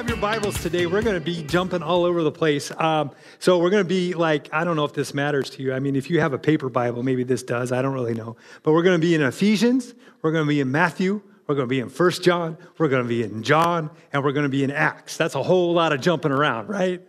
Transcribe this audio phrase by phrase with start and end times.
[0.00, 2.72] Have your Bibles today, we're going to be jumping all over the place.
[2.78, 5.74] Um, so we're going to be like, I don't know if this matters to you.
[5.74, 7.70] I mean, if you have a paper Bible, maybe this does.
[7.70, 8.34] I don't really know.
[8.62, 9.92] But we're going to be in Ephesians,
[10.22, 13.02] we're going to be in Matthew, we're going to be in First John, we're going
[13.02, 15.18] to be in John, and we're going to be in Acts.
[15.18, 17.06] That's a whole lot of jumping around, right?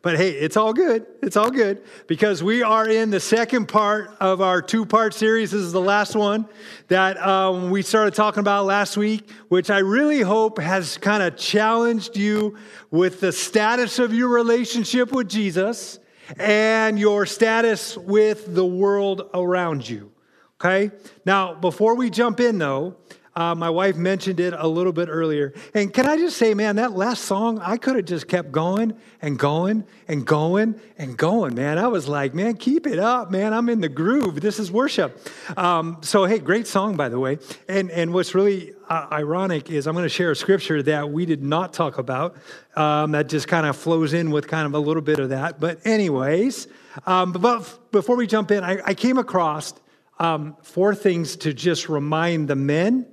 [0.00, 1.06] But hey, it's all good.
[1.22, 5.50] It's all good because we are in the second part of our two part series.
[5.50, 6.46] This is the last one
[6.86, 11.36] that um, we started talking about last week, which I really hope has kind of
[11.36, 12.56] challenged you
[12.92, 15.98] with the status of your relationship with Jesus
[16.38, 20.12] and your status with the world around you.
[20.60, 20.92] Okay?
[21.24, 22.96] Now, before we jump in, though,
[23.38, 25.54] uh, my wife mentioned it a little bit earlier.
[25.72, 28.98] And can I just say, man, that last song, I could have just kept going
[29.22, 31.78] and going and going and going, man.
[31.78, 33.54] I was like, man, keep it up, man.
[33.54, 34.40] I'm in the groove.
[34.40, 35.24] This is worship.
[35.56, 37.38] Um, so, hey, great song, by the way.
[37.68, 41.24] And, and what's really uh, ironic is I'm going to share a scripture that we
[41.24, 42.34] did not talk about
[42.74, 45.60] um, that just kind of flows in with kind of a little bit of that.
[45.60, 46.66] But, anyways,
[47.06, 49.74] um, but before we jump in, I, I came across
[50.18, 53.06] um, four things to just remind the men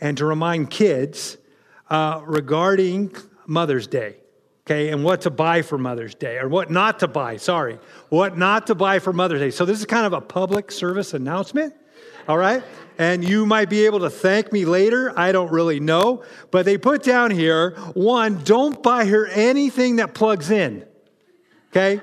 [0.00, 1.38] and to remind kids
[1.88, 3.14] uh, regarding
[3.46, 4.16] Mother's Day,
[4.66, 8.36] okay, and what to buy for Mother's Day, or what not to buy, sorry, what
[8.36, 9.50] not to buy for Mother's Day.
[9.50, 11.74] So, this is kind of a public service announcement,
[12.28, 12.62] all right?
[12.98, 15.12] And you might be able to thank me later.
[15.18, 16.24] I don't really know.
[16.50, 20.86] But they put down here one, don't buy her anything that plugs in,
[21.70, 22.00] okay?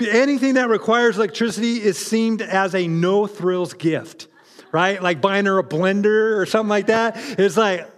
[0.00, 4.28] Anything that requires electricity is seen as a no thrills gift
[4.74, 5.00] right?
[5.00, 7.14] Like buying her a blender or something like that.
[7.38, 7.88] It's like,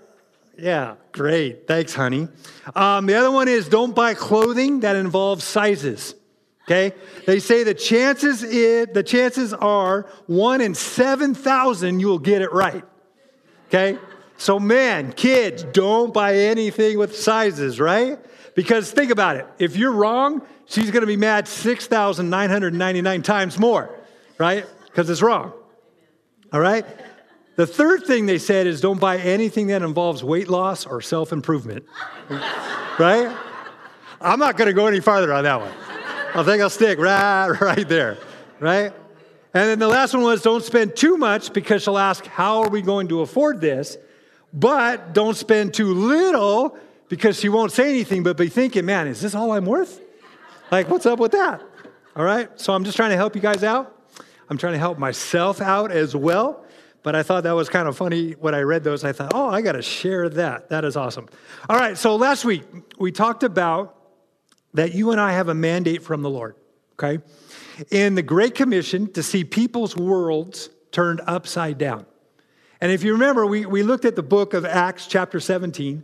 [0.59, 1.67] yeah, great.
[1.67, 2.29] Thanks, honey.
[2.75, 6.15] Um, the other one is don't buy clothing that involves sizes.
[6.65, 6.95] Okay?
[7.25, 12.85] They say the chances it, the chances are one in 7,000 you'll get it right.
[13.69, 13.99] Okay?
[14.37, 18.19] So, man, kids, don't buy anything with sizes, right?
[18.55, 19.47] Because think about it.
[19.59, 23.99] If you're wrong, she's going to be mad 6,999 times more,
[24.37, 24.67] right?
[24.85, 25.55] Because it's wrong.
[26.57, 26.87] All right?
[27.57, 31.31] The third thing they said is don't buy anything that involves weight loss or self
[31.31, 31.85] improvement.
[32.99, 33.37] right?
[34.23, 35.75] I'm not going to go any farther on that one.
[36.35, 38.17] I think I'll stick right, right there.
[38.59, 38.91] Right?
[39.53, 42.71] And then the last one was don't spend too much because she'll ask, How are
[42.71, 43.99] we going to afford this?
[44.55, 46.79] But don't spend too little
[47.11, 50.01] because she won't say anything, but be thinking, Man, is this all I'm worth?
[50.73, 51.63] Like, what's up with that?
[52.17, 52.49] All right?
[52.59, 53.96] So I'm just trying to help you guys out.
[54.49, 56.65] I'm trying to help myself out as well.
[57.03, 59.05] But I thought that was kind of funny when I read those.
[59.05, 60.71] I thought, oh, I got to share that.
[60.71, 61.29] That is awesome.
[61.69, 62.65] All right, so last week
[62.99, 63.97] we talked about
[64.75, 66.57] that you and I have a mandate from the Lord,
[66.95, 67.23] okay?
[67.93, 72.07] In the Great Commission to see people's worlds turned upside down.
[72.81, 76.03] And if you remember, we, we looked at the book of Acts, chapter 17,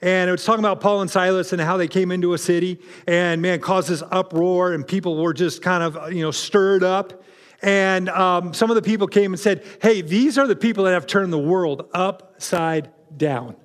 [0.00, 2.78] and it was talking about Paul and Silas and how they came into a city
[3.08, 7.23] and, man, caused this uproar, and people were just kind of, you know, stirred up.
[7.64, 10.92] And um, some of the people came and said, Hey, these are the people that
[10.92, 13.56] have turned the world upside down.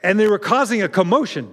[0.00, 1.52] And they were causing a commotion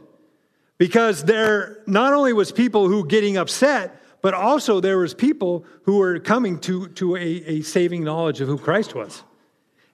[0.77, 5.97] because there not only was people who getting upset, but also there was people who
[5.97, 9.23] were coming to, to a, a saving knowledge of who Christ was.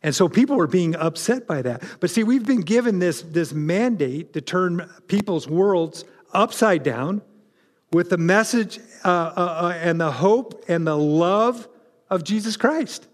[0.04, 1.82] And so people were being upset by that.
[2.02, 6.04] But see, we've been given this, this mandate to turn people's worlds
[6.34, 7.22] upside down
[7.96, 11.66] with the message uh, uh, uh, and the hope and the love
[12.10, 13.08] of Jesus Christ.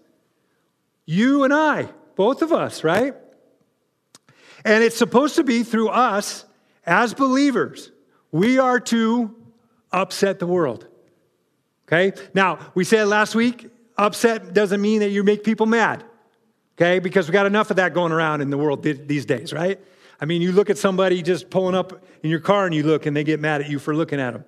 [1.06, 3.14] You and I, both of us, right?
[4.64, 6.44] And it's supposed to be through us
[6.84, 7.92] as believers.
[8.32, 9.32] We are to
[9.92, 10.88] upset the world.
[11.86, 12.12] Okay?
[12.34, 16.02] Now, we said last week, upset doesn't mean that you make people mad.
[16.76, 16.98] Okay?
[16.98, 19.78] Because we got enough of that going around in the world these days, right?
[20.20, 23.06] I mean, you look at somebody just pulling up in your car and you look
[23.06, 24.44] and they get mad at you for looking at them.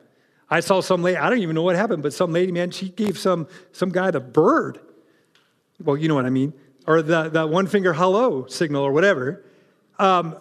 [0.50, 2.90] I saw some lady, I don't even know what happened, but some lady, man, she
[2.90, 4.78] gave some, some guy the bird.
[5.82, 6.52] Well, you know what I mean.
[6.86, 9.44] Or the, the one finger hello signal or whatever
[9.98, 10.36] um,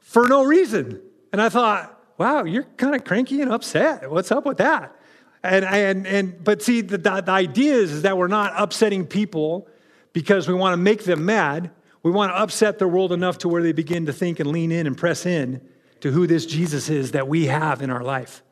[0.00, 1.00] for no reason.
[1.32, 4.10] And I thought, wow, you're kind of cranky and upset.
[4.10, 4.96] What's up with that?
[5.42, 9.06] And, and, and but see, the, the, the idea is, is that we're not upsetting
[9.06, 9.68] people
[10.14, 11.70] because we want to make them mad.
[12.02, 14.72] We want to upset the world enough to where they begin to think and lean
[14.72, 15.60] in and press in
[16.00, 18.42] to who this Jesus is that we have in our life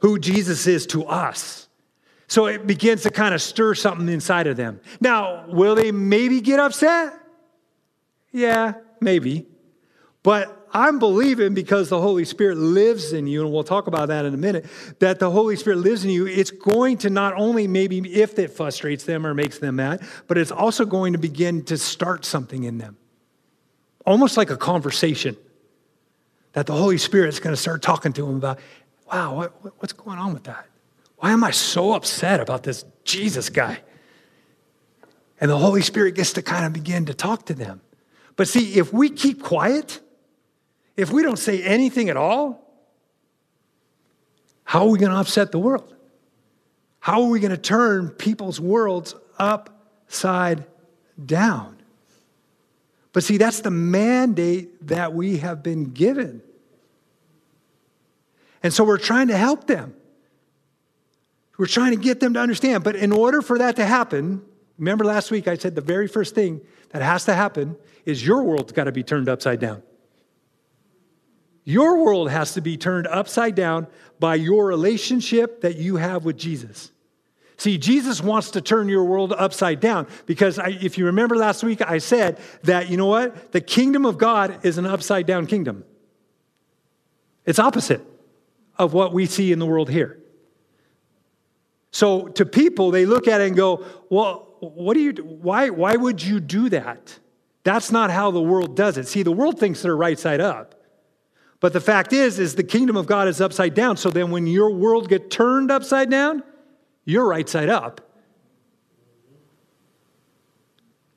[0.00, 1.68] who Jesus is to us.
[2.26, 4.80] So it begins to kind of stir something inside of them.
[5.00, 7.12] Now, will they maybe get upset?
[8.32, 9.46] Yeah, maybe.
[10.22, 14.24] But I'm believing because the Holy Spirit lives in you, and we'll talk about that
[14.24, 14.66] in a minute,
[15.00, 16.26] that the Holy Spirit lives in you.
[16.26, 20.38] It's going to not only maybe if it frustrates them or makes them mad, but
[20.38, 22.96] it's also going to begin to start something in them.
[24.06, 25.36] Almost like a conversation
[26.52, 28.60] that the Holy Spirit is going to start talking to them about,
[29.12, 30.66] wow, what, what's going on with that?
[31.18, 33.80] Why am I so upset about this Jesus guy?
[35.40, 37.80] And the Holy Spirit gets to kind of begin to talk to them.
[38.36, 40.00] But see, if we keep quiet,
[40.96, 42.66] if we don't say anything at all,
[44.64, 45.94] how are we going to upset the world?
[47.00, 50.64] How are we going to turn people's worlds upside
[51.24, 51.78] down?
[53.12, 56.42] But see, that's the mandate that we have been given.
[58.62, 59.94] And so we're trying to help them.
[61.58, 62.84] We're trying to get them to understand.
[62.84, 64.42] But in order for that to happen,
[64.78, 66.60] remember last week I said the very first thing
[66.90, 69.82] that has to happen is your world's got to be turned upside down.
[71.64, 73.86] Your world has to be turned upside down
[74.18, 76.90] by your relationship that you have with Jesus.
[77.58, 81.62] See, Jesus wants to turn your world upside down because I, if you remember last
[81.62, 83.52] week, I said that, you know what?
[83.52, 85.84] The kingdom of God is an upside down kingdom.
[87.44, 88.00] It's opposite
[88.80, 90.18] of what we see in the world here.
[91.92, 95.96] So to people, they look at it and go, well, what do you, why, why
[95.96, 97.18] would you do that?
[97.62, 99.06] That's not how the world does it.
[99.06, 100.74] See, the world thinks they're right side up.
[101.60, 103.98] But the fact is, is the kingdom of God is upside down.
[103.98, 106.42] So then when your world get turned upside down,
[107.04, 108.00] you're right side up.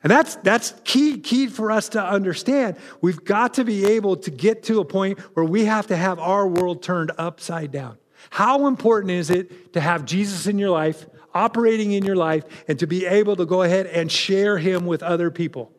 [0.03, 2.75] And that's, that's key, key for us to understand.
[2.99, 6.19] We've got to be able to get to a point where we have to have
[6.19, 7.97] our world turned upside down.
[8.29, 12.77] How important is it to have Jesus in your life, operating in your life, and
[12.79, 15.71] to be able to go ahead and share him with other people?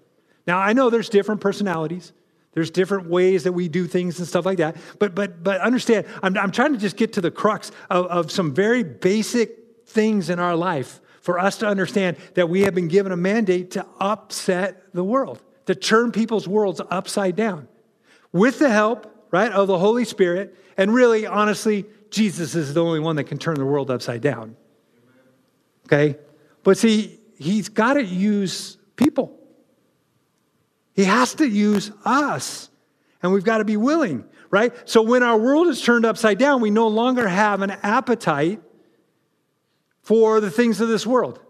[0.46, 2.12] Now, I know there's different personalities.
[2.52, 4.76] There's different ways that we do things and stuff like that.
[4.98, 8.30] But, but, but understand, I'm, I'm trying to just get to the crux of, of
[8.30, 12.86] some very basic things in our life for us to understand that we have been
[12.86, 17.66] given a mandate to upset the world, to turn people's worlds upside down
[18.30, 20.54] with the help, right, of the Holy Spirit.
[20.76, 24.54] And really, honestly, Jesus is the only one that can turn the world upside down.
[25.86, 26.18] Okay?
[26.62, 29.34] But see, he's got to use people.
[30.92, 32.68] He has to use us.
[33.22, 34.74] And we've got to be willing, right?
[34.84, 38.60] So when our world is turned upside down, we no longer have an appetite
[40.04, 41.40] for the things of this world.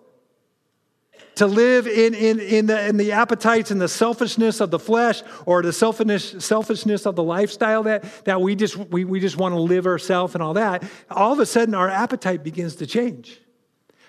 [1.37, 5.21] To live in, in, in, the, in the appetites and the selfishness of the flesh
[5.47, 9.53] or the selfishness, selfishness of the lifestyle that, that we just, we, we just want
[9.53, 13.41] to live ourselves and all that, all of a sudden our appetite begins to change.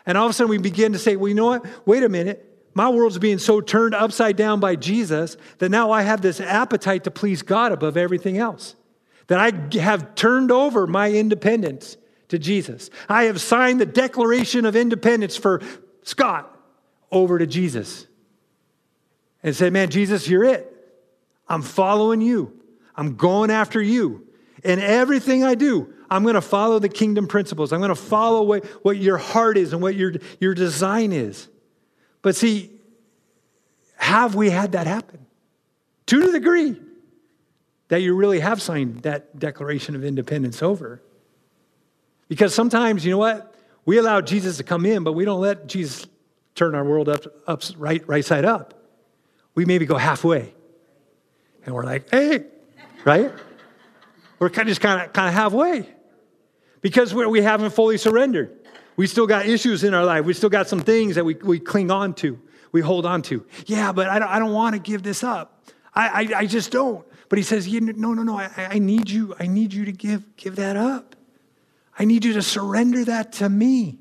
[0.06, 1.65] And all of a sudden we begin to say, well, you know what?
[1.88, 2.51] Wait a minute.
[2.75, 7.06] My world's being so turned upside down by Jesus that now I have this appetite
[7.06, 8.75] to please God above everything else.
[9.27, 11.98] That I have turned over my independence
[12.30, 12.89] to Jesus.
[13.07, 15.62] I have signed the Declaration of Independence for
[16.04, 16.51] Scott
[17.12, 18.07] over to Jesus
[19.44, 20.72] and said, Man, Jesus, you're it.
[21.48, 22.60] I'm following you.
[22.95, 24.27] I'm going after you.
[24.63, 27.72] And everything I do, I'm going to follow the kingdom principles.
[27.72, 31.48] I'm going to follow what, what your heart is and what your, your design is.
[32.22, 32.72] But see,
[33.98, 35.25] have we had that happen?
[36.07, 36.79] To the degree
[37.89, 41.01] that you really have signed that Declaration of Independence over.
[42.27, 43.53] Because sometimes, you know what?
[43.86, 46.08] We allow Jesus to come in, but we don't let Jesus
[46.55, 48.74] turn our world up, up right, right side up.
[49.53, 50.53] We maybe go halfway.
[51.65, 52.46] And we're like, hey,
[53.03, 53.32] right?
[54.39, 55.89] We're kind of just kind of, kind of halfway
[56.82, 58.55] because we're, we haven't fully surrendered.
[58.96, 60.25] We still got issues in our life.
[60.25, 62.39] We still got some things that we, we cling on to,
[62.72, 63.46] we hold on to.
[63.65, 65.63] Yeah, but I don't, I don't want to give this up.
[65.94, 67.05] I, I, I just don't.
[67.29, 69.36] But he says, no, no, no, I, I need you.
[69.39, 71.14] I need you to give, give that up.
[71.97, 73.99] I need you to surrender that to me.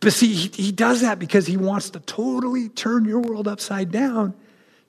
[0.00, 3.90] But see, he, he does that because he wants to totally turn your world upside
[3.90, 4.34] down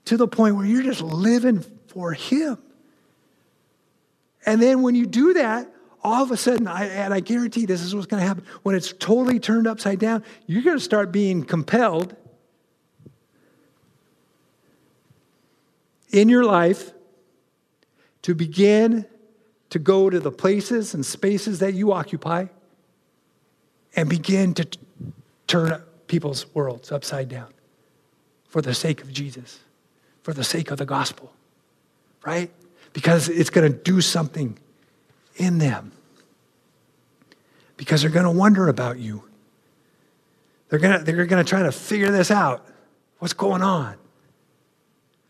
[0.05, 2.57] to the point where you're just living for him.
[4.45, 7.81] And then when you do that, all of a sudden, I, and I guarantee this
[7.81, 8.45] is what's going to happen.
[8.63, 12.15] When it's totally turned upside down, you're going to start being compelled
[16.11, 16.93] in your life
[18.21, 19.05] to begin
[19.69, 22.45] to go to the places and spaces that you occupy
[23.95, 24.79] and begin to t-
[25.47, 27.53] turn people's worlds upside down
[28.47, 29.59] for the sake of Jesus,
[30.23, 31.31] for the sake of the gospel,
[32.25, 32.51] right?
[32.93, 34.57] Because it's going to do something
[35.35, 35.91] in them.
[37.77, 39.23] Because they're going to wonder about you.
[40.69, 42.67] They're going to, they're going to try to figure this out.
[43.19, 43.95] What's going on?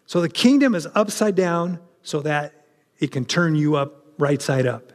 [0.05, 2.53] So the kingdom is upside down so that
[2.99, 4.91] it can turn you up right side up.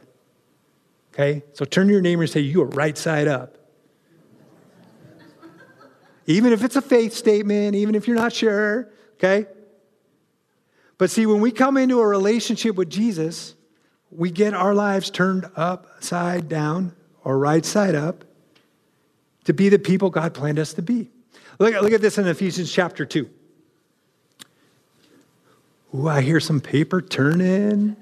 [1.13, 1.43] Okay?
[1.53, 3.57] So turn to your neighbor and say, You are right side up.
[6.25, 9.47] even if it's a faith statement, even if you're not sure, okay?
[10.97, 13.55] But see, when we come into a relationship with Jesus,
[14.11, 18.23] we get our lives turned upside down or right side up
[19.43, 21.09] to be the people God planned us to be.
[21.59, 23.29] Look, look at this in Ephesians chapter 2.
[25.95, 27.95] Ooh, I hear some paper turning.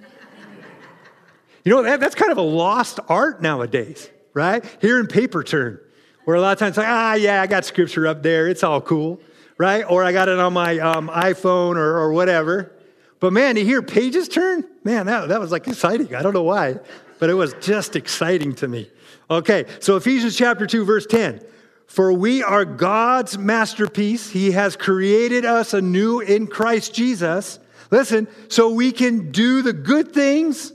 [1.63, 4.63] You know, that, that's kind of a lost art nowadays, right?
[4.81, 5.79] Hearing paper turn,
[6.25, 8.47] where a lot of times, like, ah, yeah, I got scripture up there.
[8.47, 9.21] It's all cool,
[9.57, 9.83] right?
[9.83, 12.73] Or I got it on my um, iPhone or, or whatever.
[13.19, 16.13] But man, to hear pages turn, man, that, that was like exciting.
[16.13, 16.75] I don't know why,
[17.19, 18.91] but it was just exciting to me.
[19.31, 21.41] Okay, so Ephesians chapter 2, verse 10.
[21.87, 24.29] For we are God's masterpiece.
[24.29, 27.59] He has created us anew in Christ Jesus.
[27.91, 30.73] Listen, so we can do the good things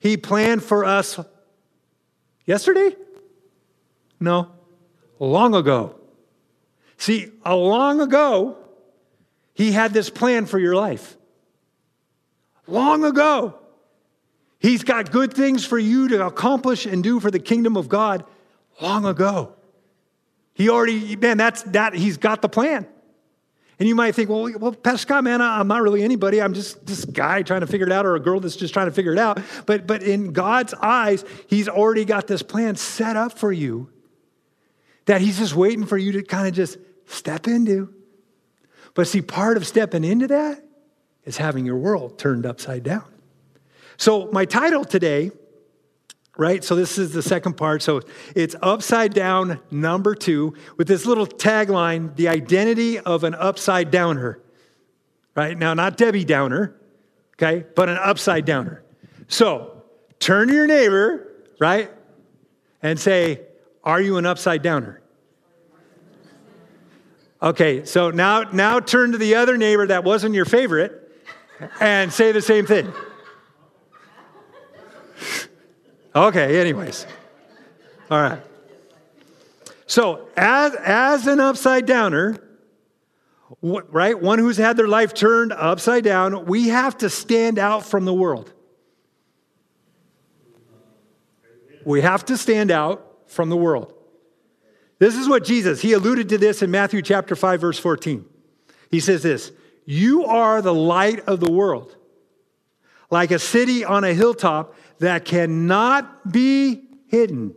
[0.00, 1.20] He planned for us
[2.46, 2.96] yesterday?
[4.18, 4.50] No,
[5.18, 5.94] long ago.
[6.96, 8.58] See, a long ago,
[9.54, 11.16] He had this plan for your life
[12.66, 13.54] long ago.
[14.58, 18.24] He's got good things for you to accomplish and do for the kingdom of God
[18.80, 19.54] long ago.
[20.54, 22.86] He already, man, that's that, he's got the plan.
[23.80, 26.42] And you might think, well, well, Pastor Scott, man, I'm not really anybody.
[26.42, 28.88] I'm just this guy trying to figure it out or a girl that's just trying
[28.88, 29.40] to figure it out.
[29.64, 33.88] But, but in God's eyes, he's already got this plan set up for you
[35.06, 37.92] that he's just waiting for you to kind of just step into.
[38.92, 40.62] But see, part of stepping into that
[41.24, 43.06] is having your world turned upside down.
[43.96, 45.30] So, my title today,
[46.40, 46.64] right?
[46.64, 47.82] So, this is the second part.
[47.82, 48.00] So,
[48.34, 54.40] it's upside down number two with this little tagline the identity of an upside downer,
[55.34, 55.56] right?
[55.56, 56.74] Now, not Debbie Downer,
[57.34, 58.82] okay, but an upside downer.
[59.28, 59.82] So,
[60.18, 61.90] turn to your neighbor, right?
[62.82, 63.42] And say,
[63.84, 65.02] Are you an upside downer?
[67.42, 71.20] Okay, so now, now turn to the other neighbor that wasn't your favorite
[71.80, 72.90] and say the same thing.
[76.14, 77.06] Okay, anyways.
[78.10, 78.42] All right.
[79.86, 82.36] So, as, as an upside downer,
[83.62, 88.04] right, one who's had their life turned upside down, we have to stand out from
[88.04, 88.52] the world.
[91.84, 93.94] We have to stand out from the world.
[94.98, 98.24] This is what Jesus, he alluded to this in Matthew chapter 5 verse 14.
[98.90, 99.50] He says this,
[99.86, 101.96] you are the light of the world,
[103.10, 107.54] like a city on a hilltop that cannot be hidden.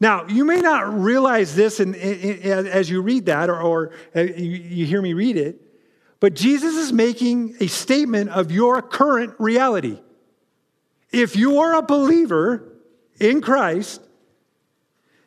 [0.00, 3.92] Now, you may not realize this in, in, in, as you read that or, or
[4.16, 5.60] uh, you, you hear me read it,
[6.18, 10.00] but Jesus is making a statement of your current reality.
[11.12, 12.72] If you are a believer
[13.20, 14.00] in Christ,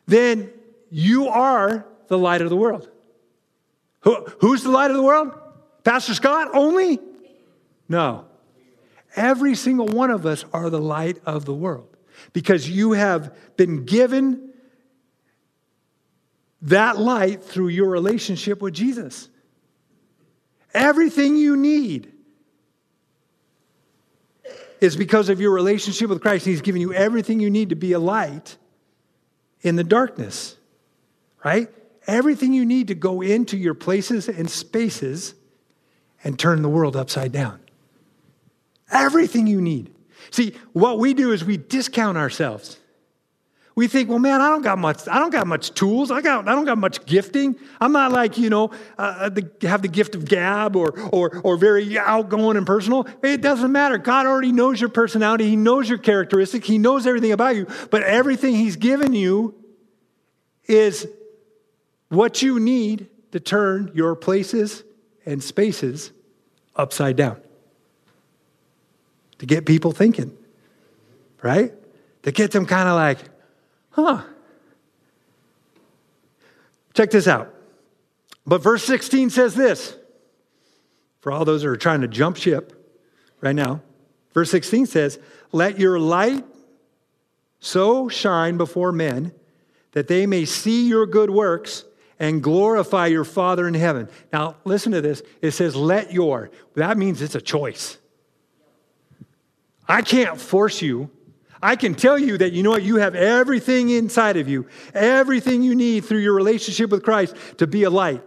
[0.06, 0.50] then
[0.90, 2.90] you are the light of the world.
[4.00, 5.32] Who, who's the light of the world?
[5.84, 6.98] Pastor Scott only?
[7.88, 8.26] No.
[9.16, 11.96] Every single one of us are the light of the world
[12.32, 14.52] because you have been given
[16.62, 19.28] that light through your relationship with Jesus.
[20.74, 22.12] Everything you need
[24.80, 26.44] is because of your relationship with Christ.
[26.44, 28.56] He's given you everything you need to be a light
[29.62, 30.56] in the darkness,
[31.42, 31.68] right?
[32.06, 35.34] everything you need to go into your places and spaces
[36.22, 37.60] and turn the world upside down.
[38.90, 39.94] Everything you need.
[40.30, 42.78] See, what we do is we discount ourselves.
[43.76, 45.06] We think, well, man, I don't got much.
[45.06, 46.10] I don't got much tools.
[46.10, 46.48] I got.
[46.48, 47.56] I don't got much gifting.
[47.78, 51.58] I'm not like you know, uh, the, have the gift of gab or or or
[51.58, 53.06] very outgoing and personal.
[53.22, 53.98] It doesn't matter.
[53.98, 55.46] God already knows your personality.
[55.46, 56.64] He knows your characteristic.
[56.64, 57.66] He knows everything about you.
[57.90, 59.54] But everything He's given you
[60.64, 61.06] is
[62.08, 64.84] what you need to turn your places
[65.26, 66.12] and spaces
[66.76, 67.42] upside down.
[69.38, 70.36] To get people thinking,
[71.42, 71.72] right?
[72.22, 73.18] To get them kind of like,
[73.90, 74.22] huh.
[76.94, 77.54] Check this out.
[78.46, 79.94] But verse 16 says this
[81.20, 82.72] for all those who are trying to jump ship
[83.40, 83.82] right now.
[84.32, 85.18] Verse 16 says,
[85.52, 86.44] Let your light
[87.60, 89.32] so shine before men
[89.92, 91.84] that they may see your good works
[92.18, 94.08] and glorify your Father in heaven.
[94.32, 95.22] Now, listen to this.
[95.42, 96.50] It says, let your.
[96.74, 97.98] That means it's a choice.
[99.88, 101.10] I can't force you.
[101.62, 102.82] I can tell you that you know what?
[102.82, 107.66] You have everything inside of you, everything you need through your relationship with Christ to
[107.66, 108.22] be a light.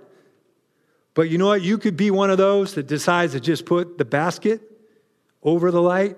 [1.13, 1.61] But you know what?
[1.61, 4.61] You could be one of those that decides to just put the basket
[5.43, 6.17] over the light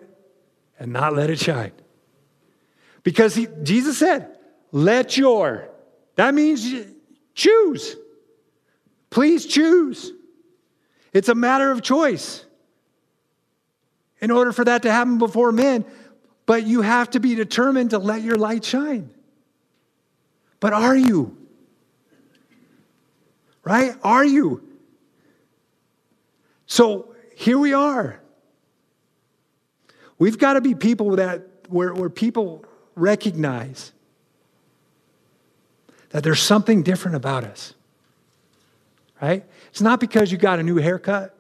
[0.80, 1.72] and not let it shine.
[3.04, 4.38] Because he, Jesus said,
[4.72, 5.70] let your,
[6.16, 6.66] that means
[7.34, 7.96] choose.
[9.10, 10.12] Please choose.
[11.14, 12.46] It's a matter of choice.
[14.22, 15.84] In order for that to happen before men,
[16.46, 19.10] but you have to be determined to let your light shine.
[20.60, 21.36] But are you?
[23.64, 23.96] Right?
[24.04, 24.64] Are you?
[26.66, 28.22] So here we are.
[30.20, 32.64] We've got to be people that where, where people
[32.96, 33.92] recognize
[36.10, 37.74] that there's something different about us.
[39.22, 39.46] Right?
[39.70, 41.36] It's not because you got a new haircut,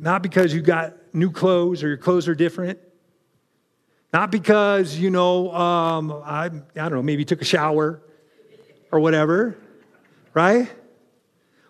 [0.00, 2.78] not because you got new clothes or your clothes are different.
[4.12, 8.02] Not because, you know, um, I, I don't know, maybe took a shower
[8.90, 9.56] or whatever,
[10.34, 10.70] right?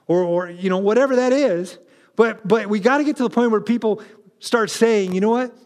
[0.09, 1.79] Or, or you know, whatever that is.
[2.17, 4.03] But, but we got to get to the point where people
[4.41, 5.57] start saying, you know what?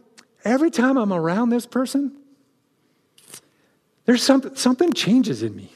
[0.45, 2.17] Every time I'm around this person,
[4.05, 5.73] there's something, something changes in me.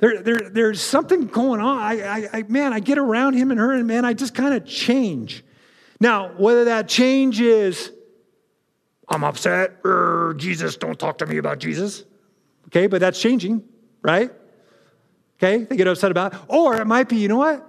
[0.00, 1.78] There, there, there's something going on.
[1.78, 4.54] I, I, I, man, I get around him and her, and man, I just kind
[4.54, 5.44] of change.
[6.00, 7.92] Now, whether that change is,
[9.08, 12.04] I'm upset, er, Jesus, don't talk to me about Jesus.
[12.68, 13.62] Okay, but that's changing,
[14.00, 14.30] right?
[15.36, 16.32] Okay, they get upset about.
[16.32, 16.40] It.
[16.48, 17.66] Or it might be, you know what?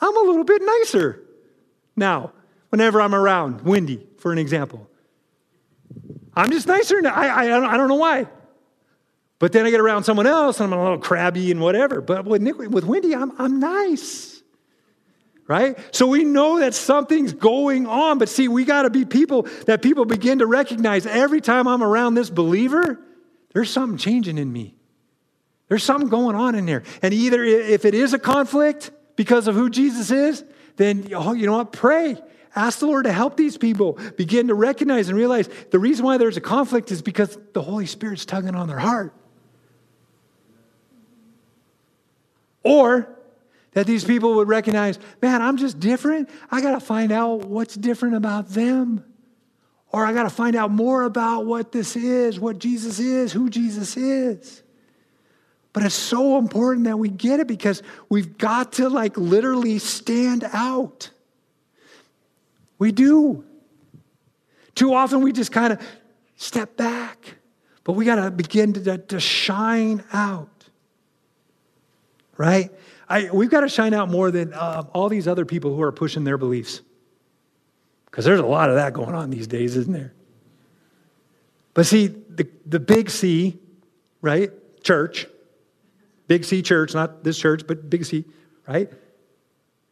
[0.00, 1.22] I'm a little bit nicer
[1.96, 2.32] now
[2.70, 4.88] whenever I'm around Wendy, for an example.
[6.34, 7.12] I'm just nicer now.
[7.12, 8.26] I, I, I don't know why.
[9.42, 12.00] But then I get around someone else and I'm a little crabby and whatever.
[12.00, 14.40] But with, Nick, with Wendy, I'm, I'm nice.
[15.48, 15.76] Right?
[15.90, 18.18] So we know that something's going on.
[18.18, 21.82] But see, we got to be people that people begin to recognize every time I'm
[21.82, 23.00] around this believer,
[23.52, 24.76] there's something changing in me.
[25.66, 26.84] There's something going on in there.
[27.02, 30.44] And either if it is a conflict because of who Jesus is,
[30.76, 31.72] then oh, you know what?
[31.72, 32.16] Pray.
[32.54, 36.16] Ask the Lord to help these people begin to recognize and realize the reason why
[36.16, 39.12] there's a conflict is because the Holy Spirit's tugging on their heart.
[42.62, 43.08] Or
[43.72, 46.28] that these people would recognize, man, I'm just different.
[46.50, 49.04] I got to find out what's different about them.
[49.88, 53.50] Or I got to find out more about what this is, what Jesus is, who
[53.50, 54.62] Jesus is.
[55.72, 60.44] But it's so important that we get it because we've got to like literally stand
[60.52, 61.10] out.
[62.78, 63.44] We do.
[64.74, 65.80] Too often we just kind of
[66.36, 67.36] step back,
[67.84, 70.48] but we got to begin to, to shine out.
[72.36, 72.70] Right?
[73.08, 75.92] I, we've got to shine out more than uh, all these other people who are
[75.92, 76.80] pushing their beliefs.
[78.06, 80.12] Because there's a lot of that going on these days, isn't there?
[81.74, 83.58] But see, the, the big C,
[84.20, 84.50] right?
[84.82, 85.26] Church,
[86.26, 88.24] big C church, not this church, but big C,
[88.66, 88.90] right?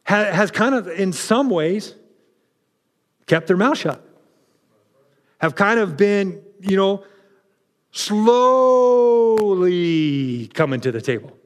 [0.03, 1.95] Has kind of, in some ways,
[3.27, 4.05] kept their mouth shut,
[5.39, 7.03] have kind of been, you know,
[7.91, 9.27] slowly
[10.53, 11.37] coming to the table.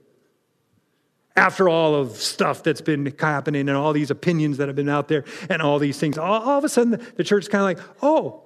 [1.36, 5.10] After all of stuff that's been happening and all these opinions that have been out
[5.10, 7.66] there and all these things, all, all of a sudden the church is kind of
[7.84, 8.44] like, oh,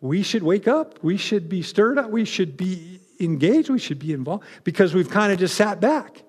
[0.00, 1.02] we should wake up.
[1.02, 2.10] We should be stirred up.
[2.10, 3.70] We should be engaged.
[3.70, 6.22] We should be involved because we've kind of just sat back.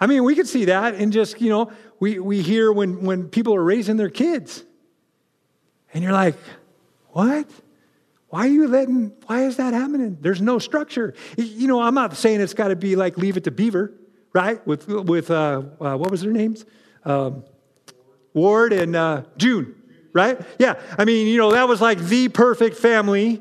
[0.00, 3.28] I mean, we could see that and just, you know, we, we hear when, when
[3.28, 4.64] people are raising their kids.
[5.92, 6.36] And you're like,
[7.08, 7.50] what?
[8.28, 10.18] Why are you letting, why is that happening?
[10.20, 11.14] There's no structure.
[11.36, 13.92] You know, I'm not saying it's got to be like leave it to Beaver,
[14.34, 14.64] right?
[14.66, 16.64] With, with uh, uh, what was their names?
[17.04, 17.44] Um,
[18.34, 19.74] Ward and uh, June,
[20.12, 20.38] right?
[20.58, 20.78] Yeah.
[20.98, 23.40] I mean, you know, that was like the perfect family,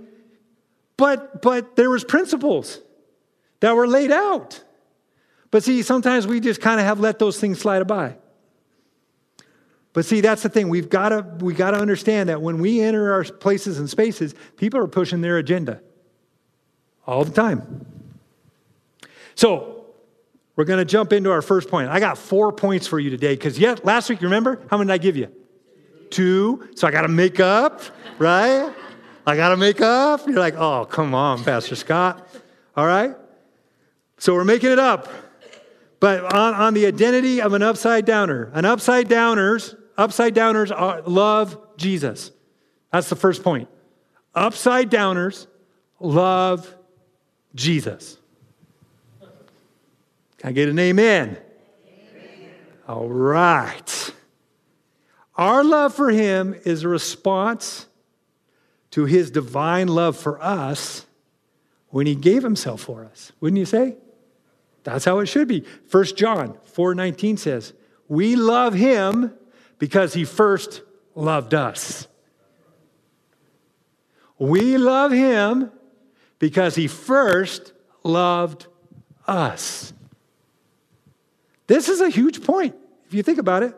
[0.95, 2.79] but, but there was principles
[3.59, 4.63] that were laid out.
[5.51, 8.15] But see, sometimes we just kind of have let those things slide by.
[9.97, 10.69] But see, that's the thing.
[10.69, 14.35] We've got to we got to understand that when we enter our places and spaces,
[14.55, 15.81] people are pushing their agenda
[17.07, 17.83] all the time.
[19.33, 19.87] So
[20.55, 21.89] we're going to jump into our first point.
[21.89, 24.93] I got four points for you today because yeah, last week, remember how many did
[24.93, 25.31] I give you?
[26.11, 26.69] Two.
[26.75, 27.81] So I got to make up,
[28.19, 28.71] right?
[29.25, 30.27] I got to make up.
[30.27, 32.23] You're like, oh, come on, Pastor Scott.
[32.75, 33.15] All right.
[34.19, 35.09] So we're making it up.
[35.99, 41.01] But on, on the identity of an upside downer, an upside downers, upside downers are,
[41.01, 42.31] love Jesus.
[42.91, 43.67] That's the first point.
[44.33, 45.47] Upside downers
[45.99, 46.73] love
[47.55, 48.17] Jesus.
[50.37, 51.37] Can I get an amen?
[51.87, 52.49] amen?
[52.87, 54.13] All right.
[55.35, 57.87] Our love for him is a response
[58.91, 61.05] to his divine love for us
[61.89, 63.31] when he gave himself for us.
[63.39, 63.97] Wouldn't you say?
[64.83, 65.65] That's how it should be.
[65.91, 67.73] 1 John 4:19 says,
[68.07, 69.33] "We love him
[69.79, 70.81] because he first
[71.15, 72.07] loved us."
[74.39, 75.71] We love him
[76.39, 78.67] because he first loved
[79.25, 79.93] us.
[81.65, 82.75] This is a huge point
[83.07, 83.75] if you think about it,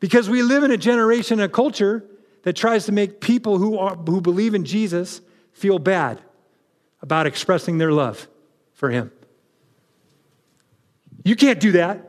[0.00, 2.04] because we live in a generation, a culture
[2.42, 5.20] that tries to make people who, are, who believe in Jesus
[5.52, 6.20] feel bad
[7.02, 8.28] about expressing their love
[8.74, 9.10] for him.
[11.24, 12.08] You can't do that.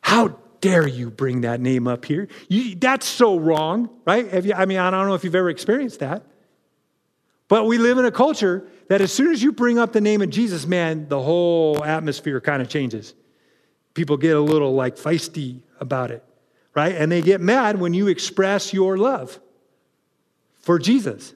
[0.00, 2.28] How dare you bring that name up here?
[2.48, 4.28] You, that's so wrong, right?
[4.28, 6.24] Have You, I mean, I don't know if you've ever experienced that.
[7.48, 10.22] But we live in a culture that as soon as you bring up the name
[10.22, 13.14] of Jesus, man, the whole atmosphere kind of changes.
[13.94, 16.24] People get a little like feisty about it,
[16.74, 16.94] right?
[16.94, 19.38] And they get mad when you express your love
[20.58, 21.34] for Jesus,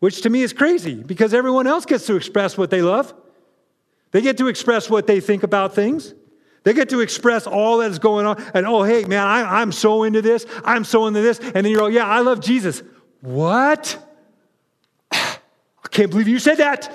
[0.00, 3.14] which to me is crazy because everyone else gets to express what they love.
[4.10, 6.12] They get to express what they think about things.
[6.64, 8.42] They get to express all that is going on.
[8.54, 10.46] And oh, hey, man, I, am so into this.
[10.64, 11.38] I'm so into this.
[11.40, 12.82] And then you're like, yeah, I love Jesus.
[13.20, 13.98] What?
[15.12, 15.38] I
[15.90, 16.92] can't believe you said that.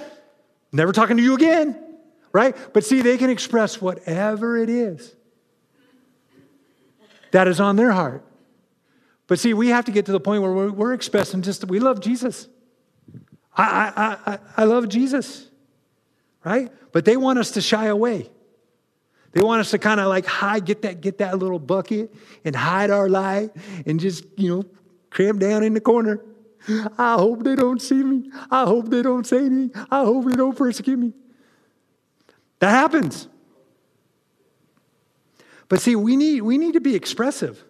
[0.71, 1.83] Never talking to you again.
[2.31, 2.55] Right?
[2.73, 5.15] But see, they can express whatever it is
[7.31, 8.23] that is on their heart.
[9.27, 11.79] But see, we have to get to the point where we're, we're expressing just we
[11.79, 12.47] love Jesus.
[13.55, 13.91] I,
[14.25, 15.49] I, I, I love Jesus.
[16.45, 16.71] Right?
[16.93, 18.29] But they want us to shy away.
[19.33, 22.13] They want us to kind of like hide, get that, get that little bucket
[22.43, 23.51] and hide our light
[23.85, 24.63] and just, you know,
[25.09, 26.21] cram down in the corner.
[26.97, 28.29] I hope they don't see me.
[28.49, 29.71] I hope they don't say anything.
[29.89, 31.13] I hope they don't persecute me.
[32.59, 33.27] That happens.
[35.69, 37.63] But see, we need, we need to be expressive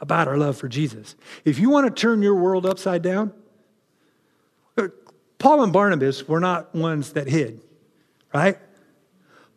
[0.00, 1.14] about our love for Jesus.
[1.44, 3.32] If you want to turn your world upside down,
[4.76, 4.88] uh,
[5.38, 7.60] Paul and Barnabas were not ones that hid,
[8.34, 8.58] right?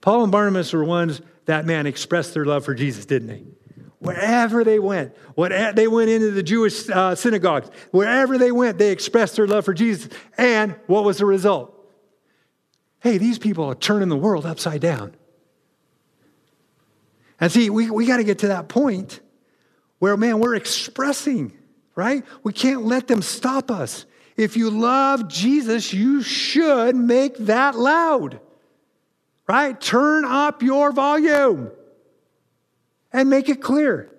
[0.06, 3.44] Paul and Barnabas were ones that, man, expressed their love for Jesus, didn't they?
[3.98, 7.72] Wherever they went, what, they went into the Jewish uh, synagogues.
[7.90, 10.14] Wherever they went, they expressed their love for Jesus.
[10.38, 11.74] And what was the result?
[13.00, 15.16] Hey, these people are turning the world upside down.
[17.40, 19.22] And see, we, we got to get to that point
[19.98, 21.52] where, man, we're expressing,
[21.96, 22.24] right?
[22.44, 24.06] We can't let them stop us.
[24.38, 28.40] If you love Jesus, you should make that loud,
[29.48, 29.80] right?
[29.80, 31.72] Turn up your volume
[33.14, 34.12] and make it clear.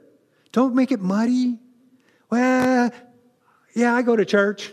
[0.52, 1.58] Don't make it muddy.
[2.30, 2.90] Well,
[3.74, 4.72] yeah, I go to church.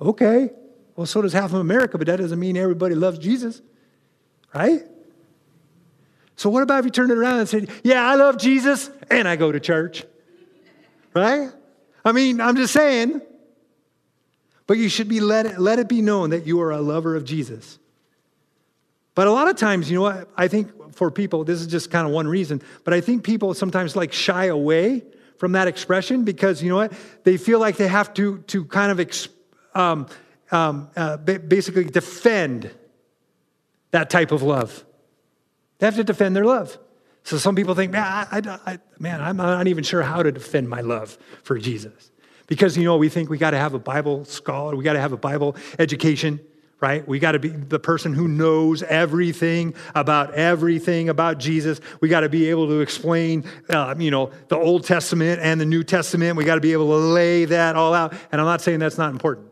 [0.00, 0.50] Okay.
[0.94, 3.60] Well, so does half of America, but that doesn't mean everybody loves Jesus,
[4.54, 4.82] right?
[6.36, 9.26] So, what about if you turned it around and said, Yeah, I love Jesus and
[9.26, 10.04] I go to church?
[11.12, 11.50] Right?
[12.04, 13.20] I mean, I'm just saying.
[14.66, 17.16] But you should be let it, let it be known that you are a lover
[17.16, 17.79] of Jesus.
[19.20, 20.30] But a lot of times, you know what?
[20.34, 23.52] I think for people, this is just kind of one reason, but I think people
[23.52, 25.04] sometimes like shy away
[25.36, 26.94] from that expression because, you know what?
[27.24, 29.28] They feel like they have to, to kind of
[29.74, 30.06] um,
[30.50, 32.70] um, uh, basically defend
[33.90, 34.86] that type of love.
[35.80, 36.78] They have to defend their love.
[37.22, 40.66] So some people think, man, I, I, man, I'm not even sure how to defend
[40.66, 42.10] my love for Jesus.
[42.46, 45.00] Because, you know, we think we got to have a Bible scholar, we got to
[45.00, 46.40] have a Bible education,
[46.80, 47.06] right?
[47.06, 51.80] We got to be the person who knows everything about everything about Jesus.
[52.00, 55.66] We got to be able to explain, uh, you know, the Old Testament and the
[55.66, 56.36] New Testament.
[56.36, 58.14] We got to be able to lay that all out.
[58.32, 59.48] And I'm not saying that's not important.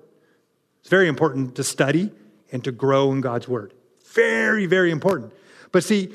[0.80, 2.10] It's very important to study
[2.50, 3.74] and to grow in God's Word.
[4.14, 5.32] Very, very important.
[5.70, 6.12] But see,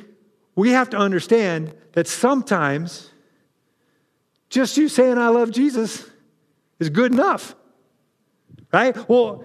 [0.56, 3.12] we have to understand that sometimes
[4.50, 6.10] just you saying, I love Jesus
[6.80, 7.56] is good enough.
[8.72, 8.98] Right?
[9.08, 9.44] Well,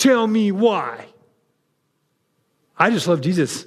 [0.00, 1.06] tell me why.
[2.76, 3.66] I just love Jesus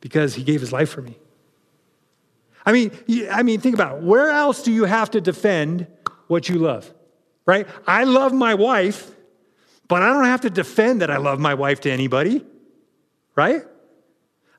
[0.00, 1.18] because he gave his life for me.
[2.64, 2.92] I mean,
[3.30, 4.04] I mean, think about it.
[4.04, 5.86] Where else do you have to defend
[6.28, 6.92] what you love?
[7.44, 7.66] Right?
[7.86, 9.10] I love my wife,
[9.88, 12.44] but I don't have to defend that I love my wife to anybody.
[13.34, 13.62] Right?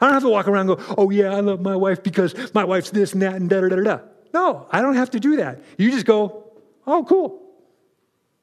[0.02, 2.54] I don't have to walk around and go, oh, yeah, I love my wife because
[2.54, 4.00] my wife's this and that and da da da da.
[4.34, 5.62] No, I don't have to do that.
[5.78, 6.44] You just go,
[6.86, 7.42] oh, cool.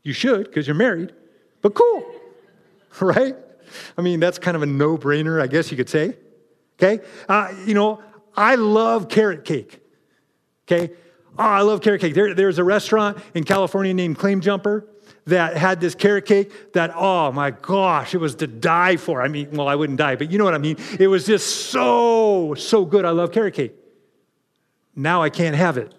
[0.03, 1.13] You should because you're married,
[1.61, 2.05] but cool,
[3.01, 3.37] right?
[3.97, 6.17] I mean, that's kind of a no brainer, I guess you could say.
[6.81, 7.05] Okay?
[7.29, 8.03] Uh, you know,
[8.37, 9.81] I love carrot cake.
[10.67, 10.93] Okay?
[11.39, 12.15] Oh, I love carrot cake.
[12.15, 14.87] There, there's a restaurant in California named Claim Jumper
[15.27, 19.23] that had this carrot cake that, oh my gosh, it was to die for.
[19.23, 20.77] I mean, well, I wouldn't die, but you know what I mean.
[20.99, 23.05] It was just so, so good.
[23.05, 23.75] I love carrot cake.
[24.95, 25.95] Now I can't have it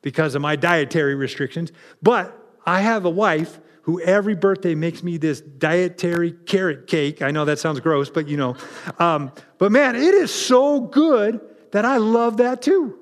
[0.00, 1.70] because of my dietary restrictions,
[2.02, 7.20] but I have a wife who every birthday makes me this dietary carrot cake.
[7.20, 8.56] I know that sounds gross, but you know.
[8.98, 11.40] Um, but man, it is so good
[11.72, 12.98] that I love that too.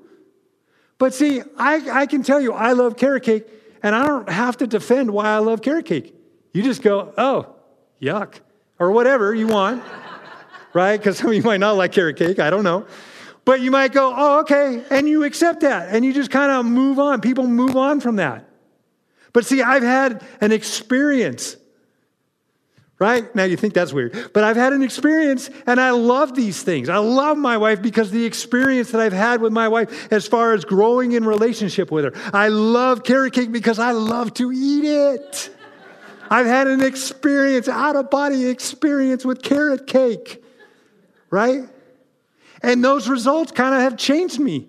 [0.98, 3.46] But see, I, I can tell you, I love carrot cake,
[3.82, 6.14] and I don't have to defend why I love carrot cake.
[6.52, 7.54] You just go, oh,
[8.02, 8.34] yuck,
[8.78, 9.82] or whatever you want,
[10.74, 10.96] right?
[10.96, 12.86] Because some of you might not like carrot cake, I don't know.
[13.44, 16.66] But you might go, oh, okay, and you accept that, and you just kind of
[16.66, 17.20] move on.
[17.20, 18.49] People move on from that.
[19.32, 21.56] But see, I've had an experience
[23.00, 23.34] right?
[23.34, 26.88] Now you think that's weird, but I've had an experience and I love these things.
[26.88, 30.52] I love my wife because the experience that I've had with my wife as far
[30.52, 32.12] as growing in relationship with her.
[32.32, 35.50] I love carrot cake because I love to eat it.
[36.30, 40.44] I've had an experience, out of body experience with carrot cake,
[41.30, 41.62] right?
[42.62, 44.68] And those results kind of have changed me.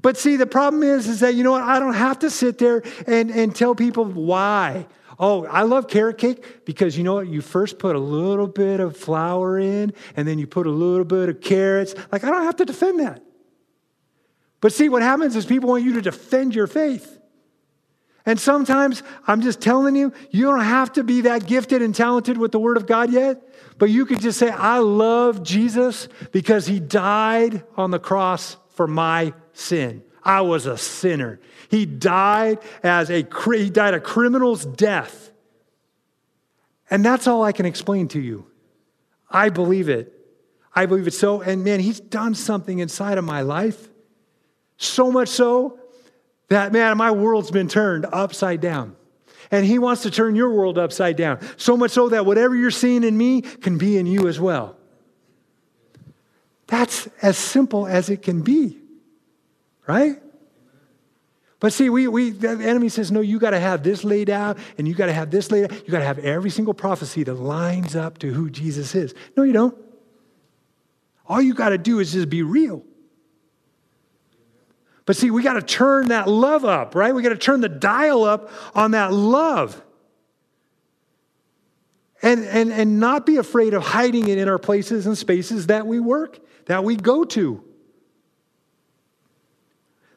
[0.00, 1.62] But see, the problem is, is that, you know what?
[1.62, 4.86] I don't have to sit there and, and tell people why.
[5.18, 7.26] Oh, I love carrot cake because you know what?
[7.26, 11.04] You first put a little bit of flour in, and then you put a little
[11.04, 11.94] bit of carrots.
[12.12, 13.22] Like, I don't have to defend that.
[14.60, 17.18] But see, what happens is people want you to defend your faith.
[18.26, 22.36] And sometimes I'm just telling you, you don't have to be that gifted and talented
[22.36, 23.42] with the Word of God yet,
[23.78, 28.86] but you could just say, I love Jesus because He died on the cross for
[28.86, 30.02] my sin.
[30.22, 31.40] I was a sinner.
[31.70, 35.30] He died as a he died a criminal's death.
[36.90, 38.46] And that's all I can explain to you.
[39.30, 40.14] I believe it.
[40.74, 41.42] I believe it so.
[41.42, 43.88] And man, he's done something inside of my life.
[44.76, 45.78] So much so
[46.48, 48.96] that, man, my world's been turned upside down.
[49.50, 51.40] And he wants to turn your world upside down.
[51.56, 54.76] So much so that whatever you're seeing in me can be in you as well.
[56.66, 58.77] That's as simple as it can be,
[59.88, 60.20] right?
[61.60, 64.58] But see, we, we, the enemy says, no, you got to have this laid out
[64.76, 65.72] and you got to have this laid out.
[65.72, 69.12] You got to have every single prophecy that lines up to who Jesus is.
[69.36, 69.76] No, you don't.
[71.26, 72.84] All you got to do is just be real.
[75.04, 77.14] But see, we got to turn that love up, right?
[77.14, 79.82] We got to turn the dial up on that love.
[82.22, 85.86] And, and, and not be afraid of hiding it in our places and spaces that
[85.86, 87.64] we work, that we go to.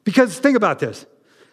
[0.03, 1.05] Because think about this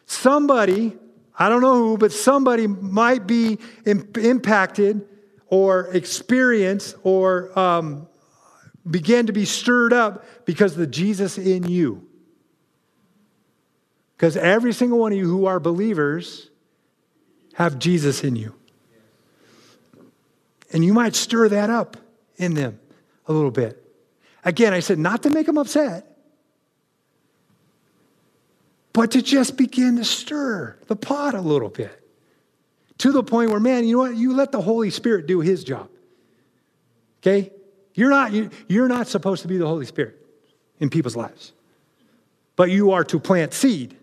[0.07, 0.97] somebody,
[1.39, 5.07] I don't know who, but somebody might be impacted
[5.49, 8.09] or experience or um,
[8.89, 12.07] begin to be stirred up because of the Jesus in you.
[14.17, 16.51] Because every single one of you who are believers
[17.55, 18.55] have Jesus in you.
[20.73, 21.97] And you might stir that up
[22.37, 22.81] in them
[23.27, 23.85] a little bit.
[24.45, 26.08] Again, I said not to make them upset,
[28.99, 32.03] but to just begin to stir the pot a little bit
[32.99, 34.17] to the point where, man, you know what?
[34.17, 35.89] You let the Holy Spirit do his job.
[37.23, 37.53] Okay?
[37.95, 40.17] You're not, you, you're not supposed to be the Holy Spirit
[40.81, 41.53] in people's lives,
[42.57, 43.97] but you are to plant seed,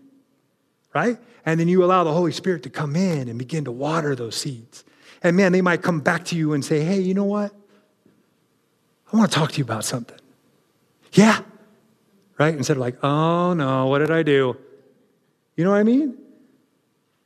[0.94, 1.18] right?
[1.44, 4.34] And then you allow the Holy Spirit to come in and begin to water those
[4.34, 4.82] seeds.
[5.22, 7.52] And man, they might come back to you and say, hey, you know what?
[9.12, 10.18] I want to talk to you about something.
[11.12, 11.42] Yeah.
[12.38, 12.54] Right?
[12.54, 14.56] Instead of like, oh no, what did I do?
[15.56, 16.18] You know what I mean?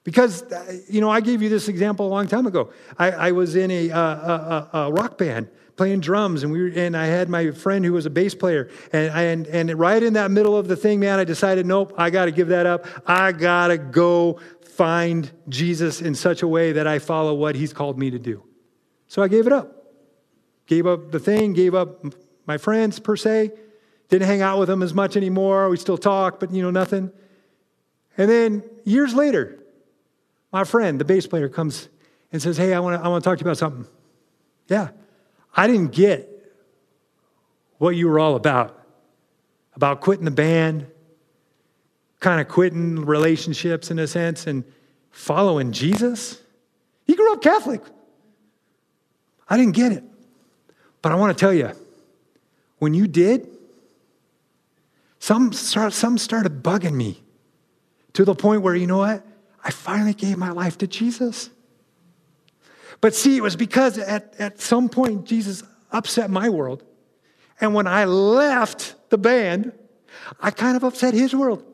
[0.03, 2.73] Because, uh, you know, I gave you this example a long time ago.
[2.99, 6.69] I, I was in a, uh, a, a, rock band playing drums, and, we were,
[6.75, 8.71] and I had my friend who was a bass player.
[8.93, 12.09] And, and, and right in that middle of the thing, man, I decided, nope, I
[12.09, 12.87] got to give that up.
[13.07, 17.73] I got to go find Jesus in such a way that I follow what he's
[17.73, 18.43] called me to do.
[19.09, 19.77] So I gave it up.
[20.67, 22.05] Gave up the thing, gave up
[22.47, 23.51] my friends per se.
[24.09, 25.69] Didn't hang out with them as much anymore.
[25.69, 27.13] We still talk, but, you know, nothing.
[28.17, 29.59] And then years later,
[30.53, 31.89] my friend, the bass player, comes
[32.33, 33.87] and says, Hey, I want to I wanna talk to you about something.
[34.69, 34.89] Yeah,
[35.57, 36.29] I didn't get
[37.79, 38.77] what you were all about
[39.75, 40.87] about quitting the band,
[42.19, 44.65] kind of quitting relationships in a sense, and
[45.11, 46.41] following Jesus.
[47.07, 47.81] He grew up Catholic.
[49.49, 50.05] I didn't get it.
[51.03, 51.73] But I want to tell you,
[52.79, 53.49] when you did,
[55.19, 57.23] some, some started bugging me
[58.15, 59.27] to the point where, you know what?
[59.63, 61.51] I finally gave my life to Jesus.
[63.01, 66.85] But see, it was because at, at some point Jesus upset my world.
[67.61, 69.73] And when I left the band,
[70.41, 71.65] I kind of upset his world.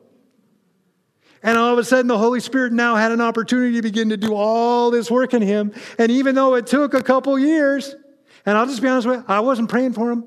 [1.43, 4.17] And all of a sudden, the Holy Spirit now had an opportunity to begin to
[4.17, 5.73] do all this work in him.
[5.97, 7.95] And even though it took a couple years,
[8.45, 10.25] and I'll just be honest with you, I wasn't praying for him.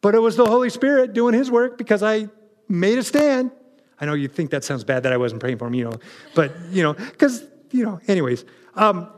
[0.00, 2.28] But it was the Holy Spirit doing his work because I
[2.68, 3.50] made a stand.
[4.00, 5.94] I know you think that sounds bad that I wasn't praying for him, you know,
[6.34, 8.44] but, you know, because you know, anyways.
[8.74, 9.08] Um,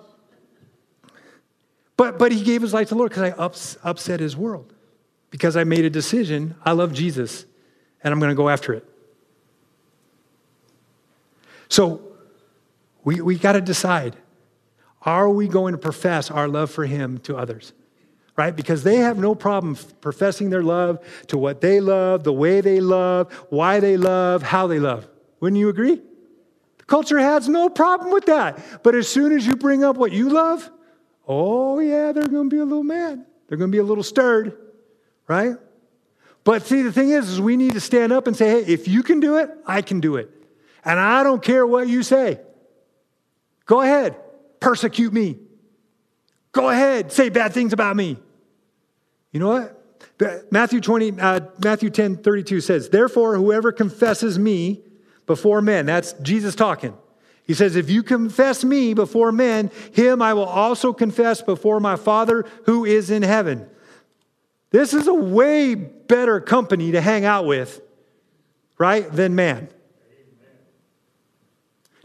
[1.96, 4.72] but, but he gave his life to the Lord because I ups, upset his world.
[5.30, 6.56] Because I made a decision.
[6.64, 7.44] I love Jesus
[8.02, 8.84] and I'm going to go after it.
[11.68, 12.02] So
[13.04, 14.16] we, we got to decide
[15.02, 17.72] are we going to profess our love for him to others?
[18.40, 18.56] Right?
[18.56, 22.80] Because they have no problem professing their love to what they love, the way they
[22.80, 25.06] love, why they love, how they love.
[25.40, 25.96] Wouldn't you agree?
[26.78, 28.82] The culture has no problem with that.
[28.82, 30.70] But as soon as you bring up what you love,
[31.28, 33.26] oh, yeah, they're going to be a little mad.
[33.46, 34.56] They're going to be a little stirred,
[35.28, 35.56] right?
[36.42, 38.88] But see, the thing is, is we need to stand up and say, hey, if
[38.88, 40.30] you can do it, I can do it.
[40.82, 42.40] And I don't care what you say.
[43.66, 44.16] Go ahead,
[44.60, 45.36] persecute me.
[46.52, 48.16] Go ahead, say bad things about me.
[49.32, 49.76] You know what?
[50.50, 54.82] Matthew 20, uh, Matthew 10, 32 says, Therefore, whoever confesses me
[55.26, 56.96] before men, that's Jesus talking.
[57.46, 61.96] He says, If you confess me before men, him I will also confess before my
[61.96, 63.68] Father who is in heaven.
[64.70, 67.80] This is a way better company to hang out with,
[68.78, 69.68] right, than man.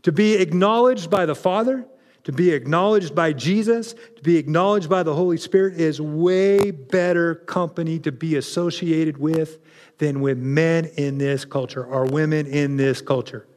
[0.04, 1.86] To be acknowledged by the Father,
[2.26, 7.36] to be acknowledged by Jesus, to be acknowledged by the Holy Spirit is way better
[7.36, 9.60] company to be associated with
[10.00, 13.48] than with men in this culture or women in this culture.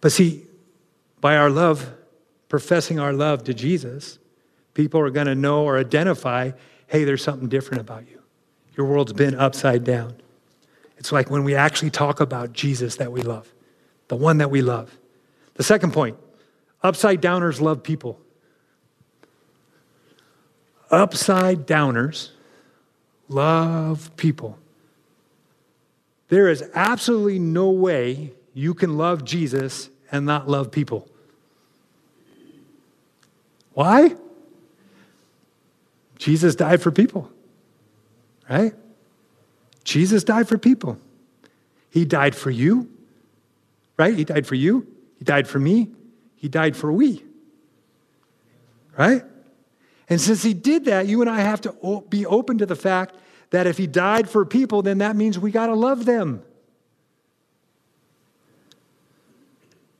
[0.00, 0.44] But see,
[1.20, 1.92] by our love,
[2.48, 4.18] professing our love to Jesus,
[4.74, 6.52] people are going to know or identify
[6.88, 8.22] hey, there's something different about you.
[8.76, 10.14] Your world's been upside down.
[10.98, 13.52] It's like when we actually talk about Jesus that we love,
[14.08, 14.96] the one that we love.
[15.54, 16.16] The second point
[16.82, 18.20] upside downers love people.
[20.90, 22.30] Upside downers
[23.28, 24.58] love people.
[26.28, 31.08] There is absolutely no way you can love Jesus and not love people.
[33.74, 34.16] Why?
[36.18, 37.30] Jesus died for people,
[38.48, 38.72] right?
[39.84, 40.98] Jesus died for people.
[41.90, 42.88] He died for you,
[43.96, 44.14] right?
[44.14, 44.86] He died for you.
[45.18, 45.90] He died for me.
[46.36, 47.24] He died for we,
[48.96, 49.24] right?
[50.08, 53.16] And since he did that, you and I have to be open to the fact
[53.50, 56.42] that if he died for people, then that means we got to love them.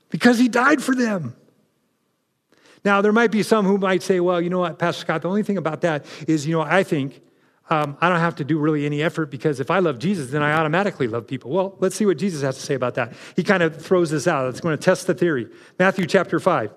[0.09, 1.35] Because he died for them.
[2.85, 5.27] Now, there might be some who might say, well, you know what, Pastor Scott, the
[5.27, 7.21] only thing about that is, you know, I think
[7.69, 10.41] um, I don't have to do really any effort because if I love Jesus, then
[10.41, 11.51] I automatically love people.
[11.51, 13.13] Well, let's see what Jesus has to say about that.
[13.35, 14.47] He kind of throws this out.
[14.49, 15.47] It's going to test the theory.
[15.77, 16.71] Matthew chapter 5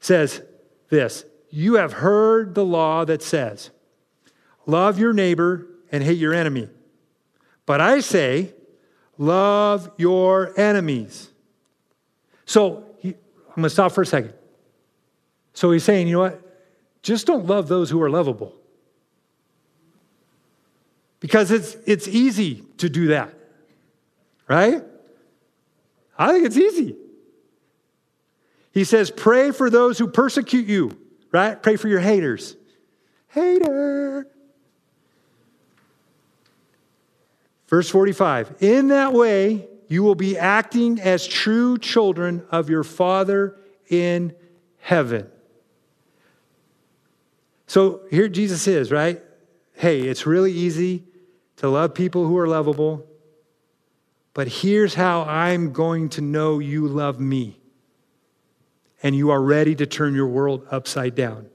[0.00, 0.42] says
[0.90, 3.70] this You have heard the law that says,
[4.66, 6.68] love your neighbor and hate your enemy.
[7.64, 8.52] But I say,
[9.16, 11.30] love your enemies.
[12.44, 14.34] So he, I'm going to stop for a second.
[15.54, 16.42] So he's saying, you know what?
[17.02, 18.59] Just don't love those who are lovable.
[21.20, 23.34] Because it's, it's easy to do that,
[24.48, 24.82] right?
[26.18, 26.96] I think it's easy.
[28.72, 30.98] He says, pray for those who persecute you,
[31.30, 31.62] right?
[31.62, 32.56] Pray for your haters.
[33.28, 34.26] Hater.
[37.68, 43.56] Verse 45 In that way, you will be acting as true children of your Father
[43.88, 44.34] in
[44.78, 45.28] heaven.
[47.66, 49.22] So here Jesus is, right?
[49.74, 51.04] Hey, it's really easy
[51.60, 53.06] to love people who are lovable,
[54.32, 57.60] but here's how I'm going to know you love me
[59.02, 61.50] and you are ready to turn your world upside down.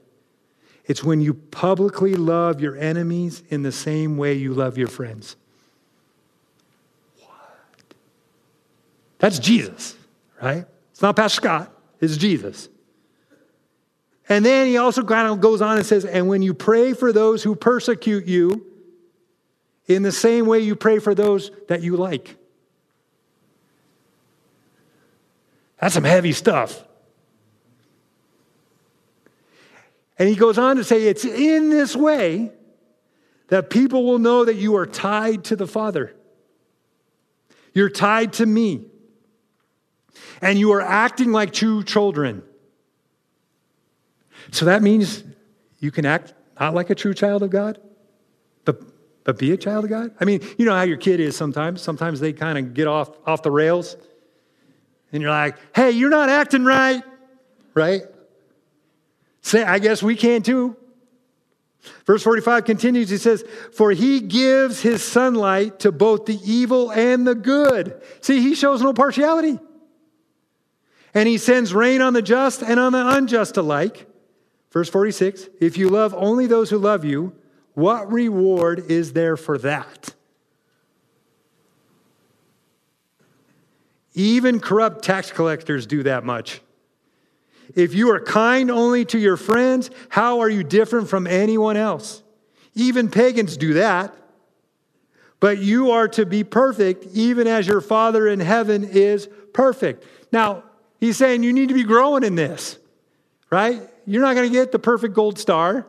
[0.84, 5.34] It's when you publicly love your enemies in the same way you love your friends.
[7.18, 7.94] What?
[9.18, 9.96] That's Jesus,
[10.40, 10.66] right?
[10.92, 12.68] It's not Pastor Scott, it's Jesus.
[14.28, 17.12] And then he also kind of goes on and says, and when you pray for
[17.12, 18.65] those who persecute you,
[19.86, 22.36] in the same way you pray for those that you like.
[25.78, 26.84] That's some heavy stuff.
[30.18, 32.50] And he goes on to say, it's in this way
[33.48, 36.16] that people will know that you are tied to the Father.
[37.74, 38.86] You're tied to me.
[40.40, 42.42] And you are acting like true children.
[44.50, 45.22] So that means
[45.78, 47.78] you can act not like a true child of God,
[49.26, 50.12] but, be a child of God.
[50.20, 51.82] I mean, you know how your kid is sometimes.
[51.82, 53.96] Sometimes they kind of get off, off the rails.
[55.10, 57.02] And you're like, hey, you're not acting right,
[57.74, 58.02] right?
[59.42, 60.76] Say, I guess we can too.
[62.04, 67.26] Verse 45 continues, he says, For he gives his sunlight to both the evil and
[67.26, 68.00] the good.
[68.20, 69.58] See, he shows no partiality.
[71.14, 74.06] And he sends rain on the just and on the unjust alike.
[74.70, 77.34] Verse 46 If you love only those who love you,
[77.76, 80.14] what reward is there for that?
[84.14, 86.62] Even corrupt tax collectors do that much.
[87.74, 92.22] If you are kind only to your friends, how are you different from anyone else?
[92.74, 94.14] Even pagans do that.
[95.38, 100.02] But you are to be perfect, even as your Father in heaven is perfect.
[100.32, 100.64] Now,
[100.98, 102.78] he's saying you need to be growing in this,
[103.50, 103.82] right?
[104.06, 105.86] You're not going to get the perfect gold star,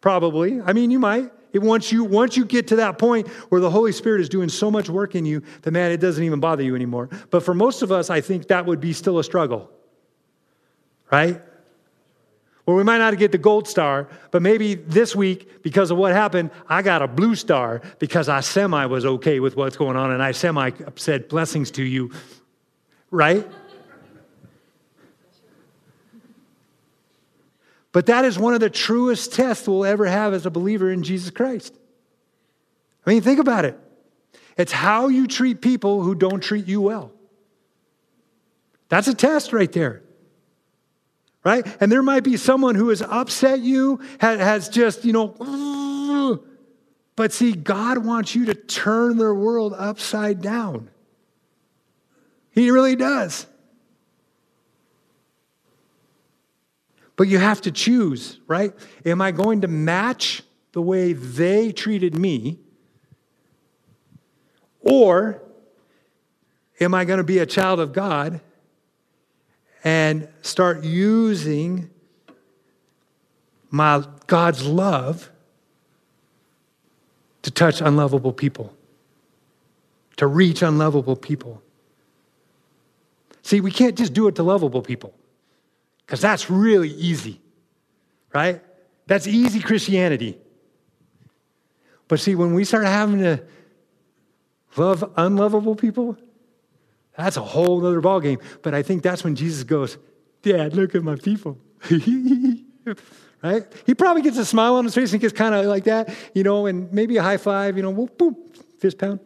[0.00, 0.60] probably.
[0.60, 1.30] I mean, you might.
[1.52, 4.48] It, once, you, once you get to that point where the Holy Spirit is doing
[4.48, 7.08] so much work in you that, man, it doesn't even bother you anymore.
[7.30, 9.70] But for most of us, I think that would be still a struggle
[11.10, 11.40] right?
[12.66, 16.12] Well, we might not get the gold star, but maybe this week, because of what
[16.12, 20.12] happened, I got a blue star because I semi was okay with what's going on
[20.12, 22.12] and I semi said blessings to you,
[23.10, 23.46] right?
[27.92, 31.02] But that is one of the truest tests we'll ever have as a believer in
[31.02, 31.76] Jesus Christ.
[33.04, 33.78] I mean, think about it.
[34.56, 37.12] It's how you treat people who don't treat you well.
[38.88, 40.02] That's a test right there
[41.44, 41.66] right?
[41.80, 46.40] And there might be someone who has upset you, has just, you know,
[47.16, 50.90] but see, God wants you to turn their world upside down.
[52.52, 53.46] He really does.
[57.20, 58.72] But you have to choose, right?
[59.04, 60.42] Am I going to match
[60.72, 62.58] the way they treated me?
[64.80, 65.42] Or
[66.80, 68.40] am I going to be a child of God
[69.84, 71.90] and start using
[73.70, 75.30] my God's love
[77.42, 78.74] to touch unlovable people,
[80.16, 81.60] to reach unlovable people.
[83.42, 85.12] See, we can't just do it to lovable people
[86.10, 87.40] because that's really easy,
[88.34, 88.60] right?
[89.06, 90.36] That's easy Christianity.
[92.08, 93.40] But see, when we start having to
[94.76, 96.16] love unlovable people,
[97.16, 98.42] that's a whole other ballgame.
[98.60, 99.98] But I think that's when Jesus goes,
[100.42, 101.56] Dad, look at my people.
[103.40, 103.64] right?
[103.86, 106.42] He probably gets a smile on his face and gets kind of like that, you
[106.42, 108.36] know, and maybe a high five, you know, boom,
[108.80, 109.20] fist pound.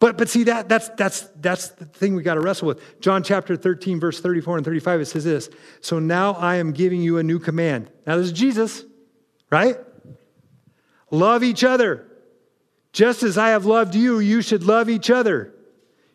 [0.00, 3.00] But, but see, that, that's, that's, that's the thing we got to wrestle with.
[3.00, 7.00] John chapter 13, verse 34 and 35, it says this So now I am giving
[7.00, 7.90] you a new command.
[8.06, 8.84] Now, this is Jesus,
[9.50, 9.76] right?
[11.10, 12.06] Love each other.
[12.92, 15.54] Just as I have loved you, you should love each other.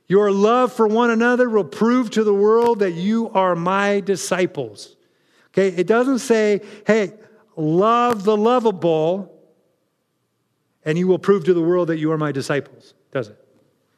[0.08, 4.96] Your love for one another will prove to the world that you are my disciples.
[5.50, 7.14] Okay, it doesn't say, hey,
[7.56, 9.40] love the lovable,
[10.84, 13.43] and you will prove to the world that you are my disciples, does it?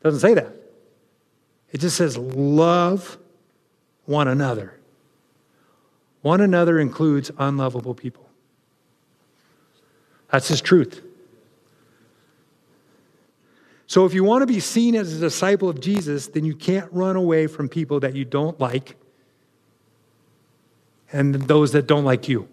[0.05, 0.53] Doesn't say that.
[1.71, 3.17] It just says, love
[4.05, 4.79] one another.
[6.21, 8.29] One another includes unlovable people.
[10.29, 11.01] That's his truth.
[13.87, 16.91] So if you want to be seen as a disciple of Jesus, then you can't
[16.93, 18.97] run away from people that you don't like
[21.11, 22.47] and those that don't like you.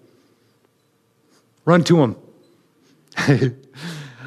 [1.67, 2.17] Run to them.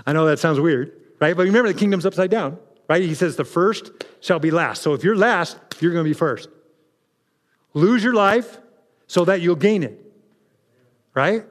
[0.06, 1.36] I know that sounds weird, right?
[1.36, 3.02] But remember, the kingdom's upside down, right?
[3.02, 4.82] He says, the first shall be last.
[4.82, 6.50] So if you're last, you're going to be first.
[7.74, 8.58] Lose your life
[9.08, 10.00] so that you'll gain it,
[11.14, 11.46] right?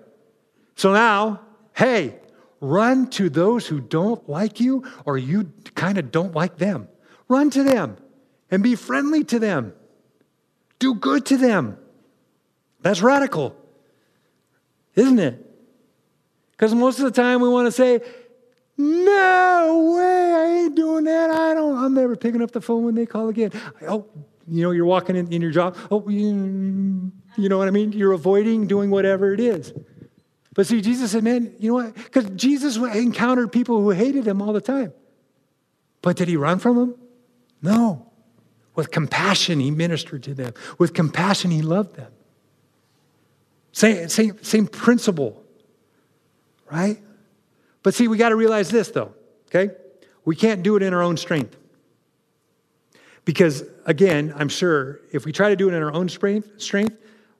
[0.77, 1.41] So now,
[1.75, 2.19] hey,
[2.65, 6.89] Run to those who don't like you or you kind of don't like them.
[7.29, 7.99] Run to them
[8.51, 9.75] and be friendly to them.
[10.79, 11.77] Do good to them.
[12.81, 13.55] That's radical,
[14.95, 15.45] isn't it?
[16.53, 18.01] Because most of the time we want to say,
[18.77, 21.31] no way, I ain't doing that.
[21.31, 23.53] I don't, I'm never picking up the phone when they call again.
[23.87, 24.07] Oh,
[24.49, 25.77] you know, you're walking in, in your job.
[25.91, 27.93] Oh, you, you know what I mean?
[27.93, 29.73] You're avoiding doing whatever it is.
[30.55, 31.95] But see, Jesus said, man, you know what?
[31.95, 34.93] Because Jesus encountered people who hated him all the time.
[36.03, 36.95] But did he run from them?
[37.63, 38.11] No.
[38.75, 40.53] With compassion, he ministered to them.
[40.79, 42.13] With compassion, he loved them.
[43.73, 45.43] Same, same, same principle,
[46.71, 46.99] right?
[47.85, 49.15] But see, we got to realize this, though,
[49.49, 49.73] okay?
[50.25, 51.57] We can't do it in our own strength.
[53.25, 56.49] Because, again, I'm sure if we try to do it in our own strength,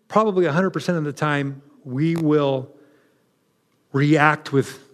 [0.07, 2.71] probably 100% of the time we will
[3.93, 4.87] react with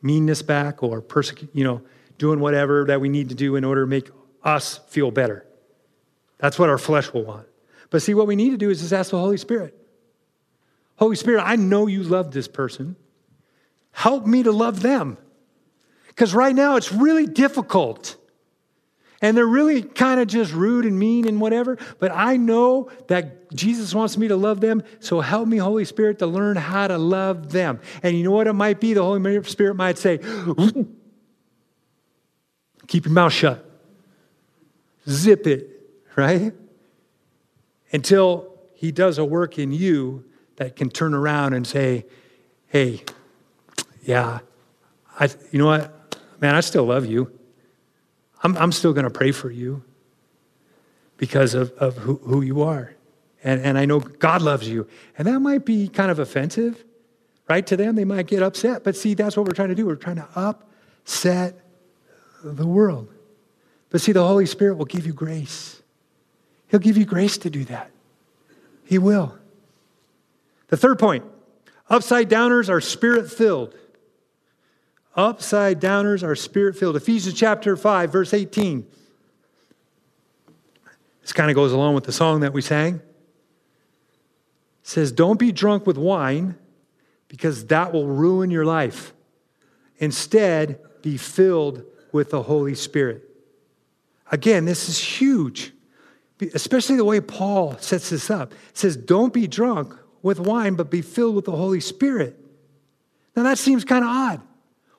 [0.00, 1.82] meanness back or persecute, you know,
[2.16, 4.10] doing whatever that we need to do in order to make
[4.44, 5.44] us feel better.
[6.38, 7.48] That's what our flesh will want.
[7.90, 9.76] But see, what we need to do is just ask the Holy Spirit.
[10.96, 12.94] Holy Spirit, I know you love this person.
[13.94, 15.16] Help me to love them.
[16.08, 18.16] Because right now it's really difficult.
[19.22, 21.78] And they're really kind of just rude and mean and whatever.
[22.00, 24.82] But I know that Jesus wants me to love them.
[24.98, 27.80] So help me, Holy Spirit, to learn how to love them.
[28.02, 28.94] And you know what it might be?
[28.94, 30.18] The Holy Spirit might say,
[32.88, 33.64] keep your mouth shut,
[35.08, 35.70] zip it,
[36.16, 36.52] right?
[37.92, 40.24] Until He does a work in you
[40.56, 42.04] that can turn around and say,
[42.66, 43.02] hey,
[44.04, 44.40] yeah,
[45.18, 46.16] I, you know what?
[46.40, 47.30] Man, I still love you.
[48.42, 49.82] I'm, I'm still going to pray for you
[51.16, 52.94] because of, of who, who you are.
[53.42, 54.86] And, and I know God loves you.
[55.16, 56.84] And that might be kind of offensive,
[57.48, 57.94] right, to them.
[57.94, 58.84] They might get upset.
[58.84, 59.86] But see, that's what we're trying to do.
[59.86, 61.60] We're trying to upset
[62.42, 63.08] the world.
[63.90, 65.82] But see, the Holy Spirit will give you grace.
[66.68, 67.90] He'll give you grace to do that.
[68.84, 69.38] He will.
[70.68, 71.24] The third point
[71.88, 73.74] upside downers are spirit filled.
[75.16, 76.96] Upside downers are spirit filled.
[76.96, 78.86] Ephesians chapter 5, verse 18.
[81.22, 82.96] This kind of goes along with the song that we sang.
[82.96, 83.02] It
[84.82, 86.56] says, Don't be drunk with wine
[87.28, 89.14] because that will ruin your life.
[89.98, 93.22] Instead, be filled with the Holy Spirit.
[94.30, 95.72] Again, this is huge,
[96.54, 98.52] especially the way Paul sets this up.
[98.52, 102.38] It says, Don't be drunk with wine, but be filled with the Holy Spirit.
[103.36, 104.40] Now, that seems kind of odd.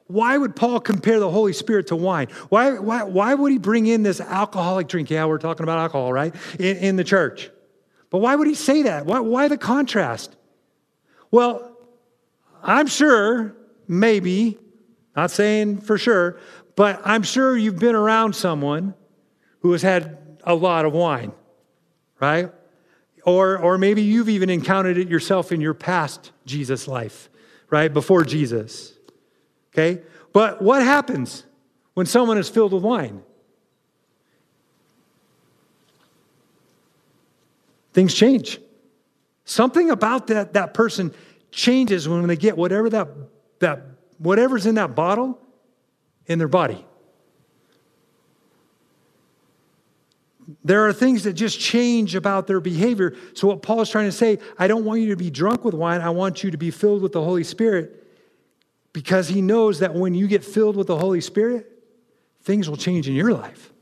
[0.08, 2.28] Why would Paul compare the Holy Spirit to wine?
[2.50, 5.10] Why, why, why would he bring in this alcoholic drink?
[5.10, 6.34] Yeah, we're talking about alcohol, right?
[6.60, 7.50] In, in the church.
[8.12, 9.06] But why would he say that?
[9.06, 10.36] Why, why the contrast?
[11.32, 11.76] Well,
[12.62, 13.56] I'm sure,
[13.88, 14.60] maybe,
[15.16, 16.40] not saying for sure,
[16.76, 18.94] but I'm sure you've been around someone
[19.62, 21.32] who has had a lot of wine,
[22.20, 22.52] right?
[23.26, 27.30] Or, or maybe you've even encountered it yourself in your past Jesus life,
[27.72, 27.92] right?
[27.92, 28.95] Before Jesus.
[29.76, 30.02] Okay?
[30.32, 31.44] But what happens
[31.96, 33.22] when someone is filled with wine?
[37.92, 38.60] Things change.
[39.44, 41.14] Something about that, that person
[41.52, 43.10] changes when they get whatever that,
[43.60, 43.86] that
[44.18, 45.40] whatever's in that bottle
[46.26, 46.86] in their body.
[50.64, 53.16] There are things that just change about their behavior.
[53.34, 55.74] So, what Paul is trying to say, I don't want you to be drunk with
[55.74, 56.02] wine.
[56.02, 58.05] I want you to be filled with the Holy Spirit
[58.96, 61.70] because he knows that when you get filled with the Holy Spirit,
[62.44, 63.74] things will change in your life.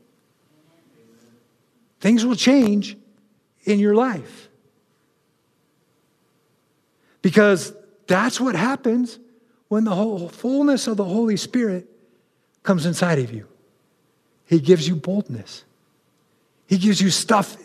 [2.00, 2.96] Things will change
[3.62, 4.48] in your life.
[7.22, 7.72] Because
[8.08, 9.20] that's what happens
[9.68, 11.88] when the whole fullness of the Holy Spirit
[12.64, 13.46] comes inside of you.
[14.46, 15.62] He gives you boldness.
[16.66, 17.56] He gives you stuff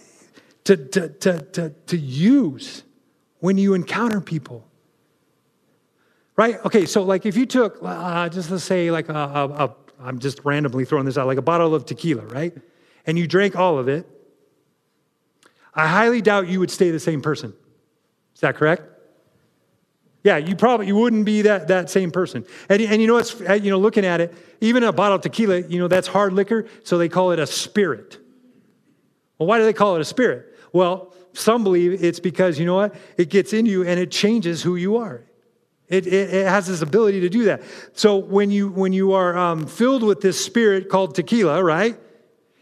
[0.65, 2.83] to, to, to, to, to use
[3.39, 4.68] when you encounter people.
[6.39, 6.55] Right?
[6.63, 10.19] Okay, so like if you took, uh, just let's say, like a, a, a, I'm
[10.19, 12.55] just randomly throwing this out, like a bottle of tequila, right?
[13.05, 14.07] And you drank all of it,
[15.75, 17.53] I highly doubt you would stay the same person.
[18.35, 18.83] Is that correct?
[20.23, 22.45] Yeah, you probably you wouldn't be that, that same person.
[22.69, 25.21] And, and you know what's uh, you know looking at it, even a bottle of
[25.21, 28.17] tequila, you know that's hard liquor, so they call it a spirit.
[29.37, 30.57] Well, why do they call it a spirit?
[30.71, 32.95] Well, some believe it's because you know what?
[33.17, 35.25] It gets in you and it changes who you are.
[35.89, 37.63] It, it, it, has this ability to do that.
[37.93, 41.99] So when you when you are um, filled with this spirit called tequila, right?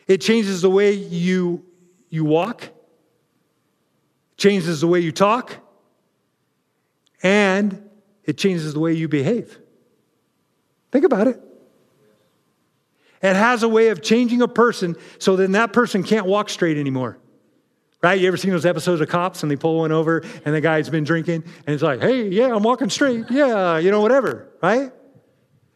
[0.07, 1.65] It changes the way you
[2.09, 2.69] you walk,
[4.37, 5.57] changes the way you talk,
[7.21, 7.89] and
[8.23, 9.59] it changes the way you behave.
[10.91, 11.41] Think about it.
[13.21, 16.77] It has a way of changing a person so then that person can't walk straight
[16.77, 17.17] anymore.
[18.01, 18.19] Right?
[18.19, 20.89] You ever seen those episodes of cops and they pull one over and the guy's
[20.89, 23.25] been drinking and it's like, hey, yeah, I'm walking straight.
[23.29, 24.49] Yeah, you know, whatever.
[24.61, 24.91] Right?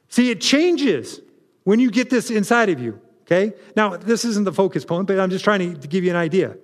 [0.10, 1.20] See, it changes
[1.64, 3.00] when you get this inside of you.
[3.24, 3.56] Okay?
[3.76, 6.58] Now, this isn't the focus point, but I'm just trying to give you an idea.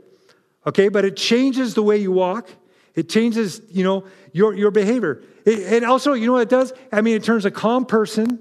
[0.66, 0.90] Okay?
[0.90, 2.50] But it changes the way you walk.
[2.94, 5.24] It changes, you know, your, your behavior.
[5.46, 6.74] It, and also, you know what it does?
[6.92, 8.40] I mean, it turns a calm person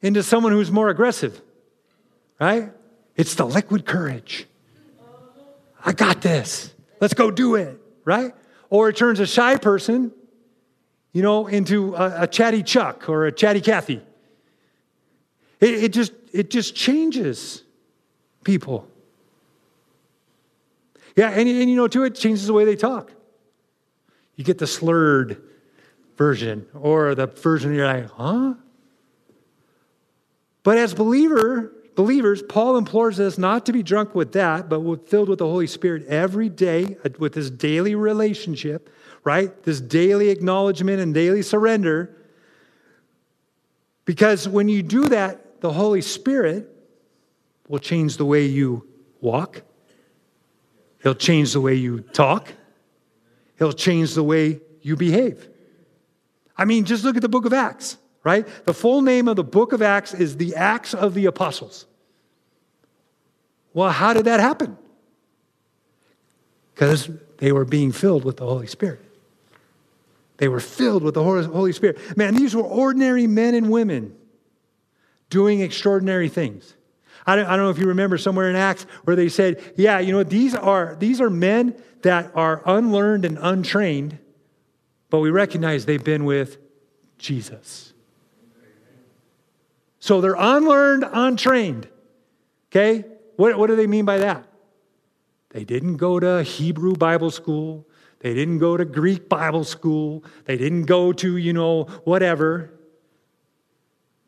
[0.00, 1.40] into someone who's more aggressive.
[2.40, 2.72] Right?
[3.16, 4.46] It's the liquid courage.
[5.84, 6.72] I got this.
[7.00, 8.32] Let's go do it, right?
[8.70, 10.12] Or it turns a shy person,
[11.12, 14.00] you know, into a, a chatty Chuck or a chatty Kathy.
[15.60, 17.62] It, it, just it just changes
[18.44, 18.88] people.
[21.16, 23.12] Yeah, and, and you know, too, it changes the way they talk.
[24.36, 25.42] You get the slurred
[26.16, 28.54] version or the version you're like, huh?
[30.62, 35.28] But as believer, believers, Paul implores us not to be drunk with that, but filled
[35.28, 38.90] with the Holy Spirit every day uh, with this daily relationship,
[39.24, 39.62] right?
[39.62, 42.16] This daily acknowledgement and daily surrender.
[44.04, 46.68] Because when you do that, the Holy Spirit
[47.68, 48.86] will change the way you
[49.20, 49.62] walk,
[51.02, 52.52] He'll change the way you talk,
[53.58, 55.48] He'll change the way you behave.
[56.56, 58.46] I mean, just look at the book of Acts, right?
[58.64, 61.86] The full name of the book of Acts is the Acts of the Apostles.
[63.74, 64.76] Well, how did that happen?
[66.74, 69.00] Because they were being filled with the Holy Spirit.
[70.36, 72.16] They were filled with the Holy Spirit.
[72.16, 74.16] Man, these were ordinary men and women
[75.30, 76.74] doing extraordinary things.
[77.26, 80.00] I don't, I don't know if you remember somewhere in Acts where they said, yeah,
[80.00, 84.18] you know, these are, these are men that are unlearned and untrained,
[85.08, 86.58] but we recognize they've been with
[87.18, 87.91] Jesus.
[90.02, 91.86] So they're unlearned, untrained.
[92.70, 93.04] Okay?
[93.36, 94.44] What, what do they mean by that?
[95.50, 97.86] They didn't go to Hebrew Bible school.
[98.18, 100.24] They didn't go to Greek Bible school.
[100.44, 102.72] They didn't go to, you know, whatever.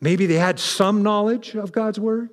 [0.00, 2.30] Maybe they had some knowledge of God's word.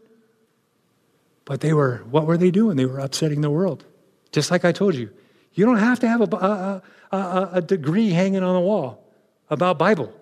[1.44, 2.78] But they were, what were they doing?
[2.78, 3.86] They were upsetting the world.
[4.32, 5.10] Just like I told you.
[5.56, 6.82] You don't have to have a, a,
[7.12, 9.04] a, a degree hanging on the wall
[9.50, 10.14] about Bible.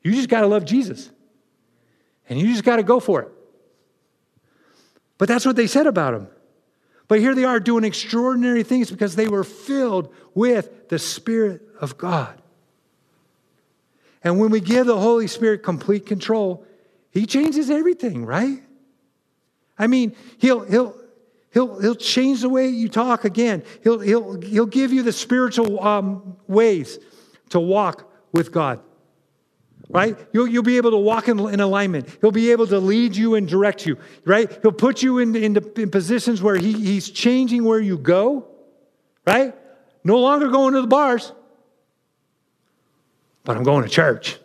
[0.00, 1.10] You just got to love Jesus.
[2.32, 3.28] And you just got to go for it.
[5.18, 6.28] But that's what they said about him.
[7.08, 11.98] But here they are doing extraordinary things because they were filled with the Spirit of
[11.98, 12.40] God.
[14.24, 16.64] And when we give the Holy Spirit complete control,
[17.10, 18.62] He changes everything, right?
[19.78, 20.96] I mean, He'll, he'll,
[21.52, 23.62] he'll, he'll change the way you talk again.
[23.82, 26.98] He'll, he'll, he'll give you the spiritual um, ways
[27.50, 28.80] to walk with God
[29.88, 30.18] right?
[30.32, 32.08] You'll, you'll be able to walk in, in, alignment.
[32.20, 34.50] He'll be able to lead you and direct you, right?
[34.62, 38.46] He'll put you in, in, in positions where he, he's changing where you go,
[39.26, 39.54] right?
[40.04, 41.32] No longer going to the bars,
[43.44, 44.38] but I'm going to church.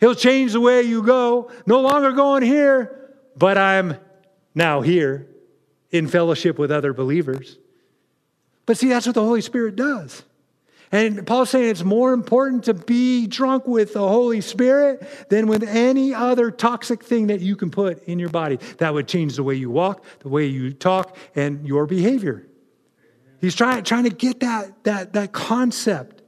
[0.00, 1.50] He'll change the way you go.
[1.66, 3.96] No longer going here, but I'm
[4.54, 5.28] now here
[5.92, 7.58] in fellowship with other believers.
[8.66, 10.24] But see, that's what the Holy Spirit does.
[10.92, 15.62] And Paul's saying it's more important to be drunk with the Holy Spirit than with
[15.62, 18.58] any other toxic thing that you can put in your body.
[18.76, 22.46] That would change the way you walk, the way you talk, and your behavior.
[23.40, 26.22] He's trying, trying to get that, that, that concept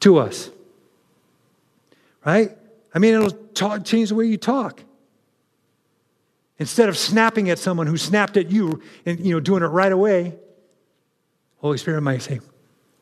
[0.00, 0.48] to us.
[2.24, 2.56] Right?
[2.94, 4.80] I mean, it'll talk, change the way you talk.
[6.58, 9.90] Instead of snapping at someone who snapped at you and you know doing it right
[9.90, 10.34] away,
[11.62, 12.40] Holy Spirit might say,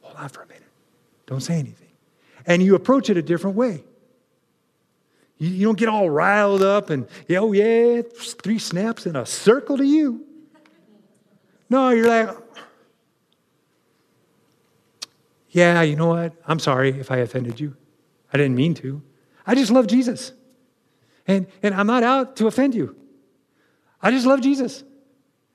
[0.02, 0.62] hold on for a minute.
[1.26, 1.88] Don't say anything.
[2.46, 3.82] And you approach it a different way.
[5.38, 9.78] You, you don't get all riled up and, oh, yeah, three snaps in a circle
[9.78, 10.26] to you.
[11.70, 12.36] No, you're like,
[15.48, 16.34] yeah, you know what?
[16.46, 17.76] I'm sorry if I offended you.
[18.32, 19.02] I didn't mean to.
[19.46, 20.32] I just love Jesus.
[21.26, 22.94] And, and I'm not out to offend you.
[24.02, 24.84] I just love Jesus.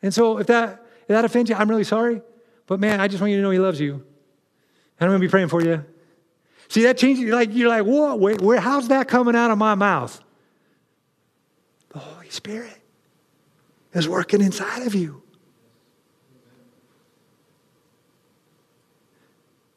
[0.02, 2.22] And so if that, if that offends you, I'm really sorry.
[2.68, 3.94] But man, I just want you to know He loves you.
[3.94, 4.04] And
[5.02, 5.84] I'm going to be praying for you.
[6.70, 7.24] See, that changes.
[7.24, 8.20] You're like, you're like, what?
[8.20, 10.22] Wait, where, how's that coming out of my mouth?
[11.90, 12.78] The Holy Spirit
[13.94, 15.22] is working inside of you.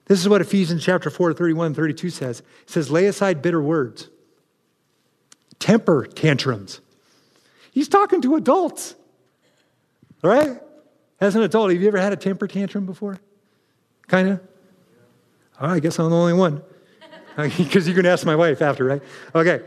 [0.06, 2.40] This is what Ephesians chapter 4, 31 32 says.
[2.40, 4.08] It says, lay aside bitter words,
[5.58, 6.80] temper tantrums.
[7.72, 8.94] He's talking to adults,
[10.22, 10.60] right?
[11.20, 13.18] As an adult, have you ever had a temper tantrum before?
[14.06, 14.40] Kind of?
[15.60, 16.62] Oh, ah, I guess I'm the only one.
[17.56, 19.02] Because you can ask my wife after, right?
[19.32, 19.60] Okay.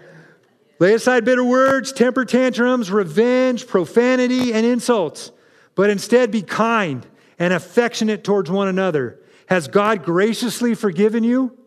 [0.80, 5.32] Lay aside bitter words, temper tantrums, revenge, profanity, and insults,
[5.76, 7.08] but instead be kind
[7.40, 9.22] and affectionate towards one another.
[9.46, 11.58] Has God graciously forgiven you?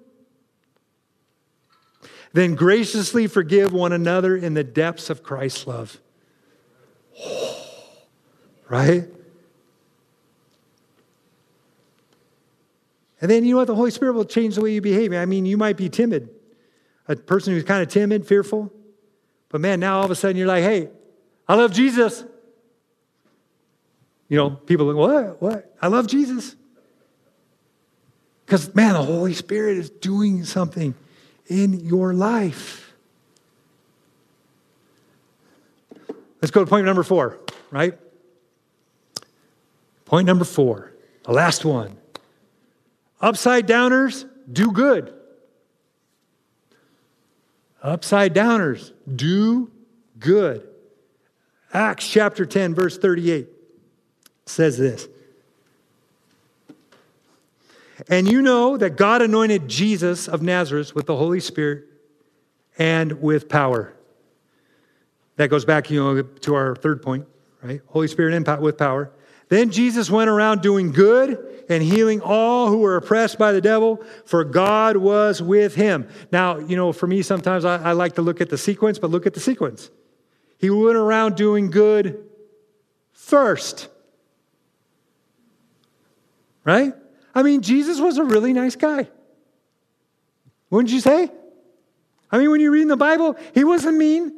[2.34, 6.00] Then graciously forgive one another in the depths of Christ's love.
[8.68, 9.04] right?
[13.24, 13.68] And then you know what?
[13.68, 15.14] The Holy Spirit will change the way you behave.
[15.14, 16.28] I mean, you might be timid,
[17.08, 18.70] a person who's kind of timid, fearful.
[19.48, 20.90] But man, now all of a sudden you're like, hey,
[21.48, 22.22] I love Jesus.
[24.28, 25.40] You know, people like, what?
[25.40, 25.74] What?
[25.80, 26.54] I love Jesus.
[28.44, 30.94] Because, man, the Holy Spirit is doing something
[31.46, 32.92] in your life.
[36.42, 37.38] Let's go to point number four,
[37.70, 37.98] right?
[40.04, 41.96] Point number four, the last one.
[43.24, 45.14] Upside downers, do good.
[47.82, 49.70] Upside downers, do
[50.18, 50.68] good.
[51.72, 53.48] Acts chapter 10, verse 38
[54.44, 55.08] says this
[58.08, 61.84] And you know that God anointed Jesus of Nazareth with the Holy Spirit
[62.76, 63.94] and with power.
[65.36, 67.26] That goes back, you know, to our third point,
[67.62, 67.80] right?
[67.86, 69.10] Holy Spirit and with power.
[69.48, 74.02] Then Jesus went around doing good and healing all who were oppressed by the devil,
[74.24, 76.08] for God was with him.
[76.30, 79.10] Now, you know, for me, sometimes I, I like to look at the sequence, but
[79.10, 79.90] look at the sequence.
[80.58, 82.24] He went around doing good
[83.12, 83.88] first.
[86.64, 86.94] Right?
[87.34, 89.08] I mean, Jesus was a really nice guy.
[90.70, 91.30] Wouldn't you say?
[92.30, 94.32] I mean, when you read in the Bible, he wasn't mean,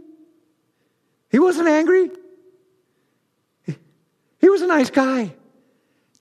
[1.31, 2.11] he wasn't angry,
[4.39, 5.35] he was a nice guy.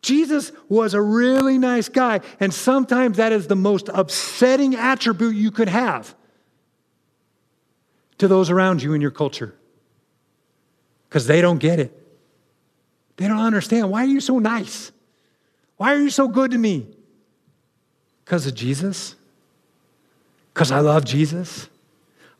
[0.06, 5.50] Jesus was a really nice guy, and sometimes that is the most upsetting attribute you
[5.50, 6.14] could have
[8.20, 9.56] to those around you in your culture
[11.10, 11.92] because they don't get it.
[13.18, 13.90] They don't understand.
[13.90, 14.92] Why are you so nice?
[15.78, 16.86] Why are you so good to me?
[18.24, 19.16] Because of Jesus?
[20.54, 21.68] Because I love Jesus?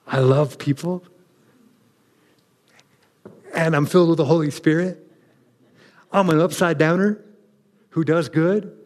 [0.06, 1.04] I love people?
[3.56, 5.02] And I'm filled with the Holy Spirit?
[6.12, 7.26] I'm an upside downer
[7.96, 8.78] who does good?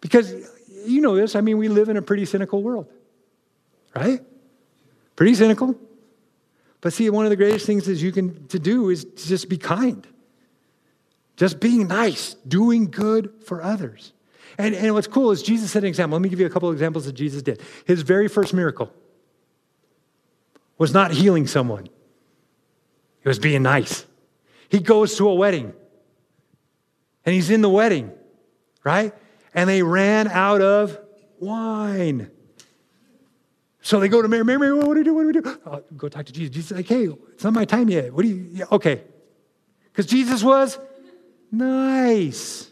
[0.00, 0.34] Because
[0.84, 2.88] you know this, I mean, we live in a pretty cynical world,
[3.94, 4.20] right?
[5.14, 5.76] Pretty cynical.
[6.80, 9.48] But see, one of the greatest things that you can to do is to just
[9.48, 10.04] be kind.
[11.36, 14.12] Just being nice, doing good for others.
[14.58, 16.18] And, and what's cool is Jesus set an example.
[16.18, 17.62] Let me give you a couple of examples that Jesus did.
[17.84, 18.92] His very first miracle
[20.78, 21.86] was not healing someone,
[23.22, 24.04] it was being nice.
[24.74, 25.72] He goes to a wedding,
[27.24, 28.10] and he's in the wedding,
[28.82, 29.14] right?
[29.54, 30.98] And they ran out of
[31.38, 32.28] wine.
[33.82, 35.14] So they go to Mary, Mary, Mary, what do we do?
[35.14, 35.58] What do we do?
[35.64, 36.52] Oh, go talk to Jesus.
[36.52, 38.12] Jesus like, hey, it's not my time yet.
[38.12, 39.04] What do you, yeah, okay.
[39.92, 40.76] Because Jesus was
[41.52, 42.68] Nice.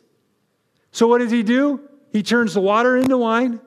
[0.91, 1.89] So what does he do?
[2.11, 3.61] He turns the water into wine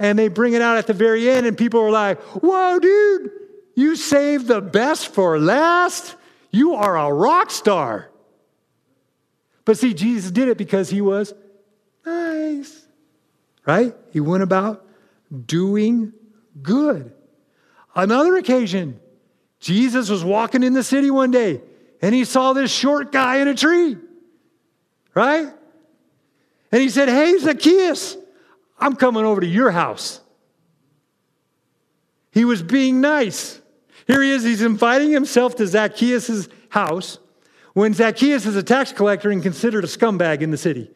[0.00, 3.30] and they bring it out at the very end, and people are like, Whoa, dude,
[3.76, 6.16] you saved the best for last.
[6.52, 8.10] You are a rock star.
[9.64, 11.34] But see, Jesus did it because he was
[12.06, 12.86] nice,
[13.66, 13.94] right?
[14.12, 14.86] He went about
[15.46, 16.12] doing
[16.62, 17.12] good.
[17.94, 19.00] Another occasion,
[19.58, 21.60] Jesus was walking in the city one day
[22.00, 23.96] and he saw this short guy in a tree
[25.14, 25.52] right?
[26.70, 28.16] And he said, Hey, Zacchaeus,
[28.78, 30.20] I'm coming over to your house.
[32.30, 33.60] He was being nice.
[34.06, 37.18] Here he is, he's inviting himself to Zacchaeus' house
[37.74, 40.90] when Zacchaeus is a tax collector and considered a scumbag in the city.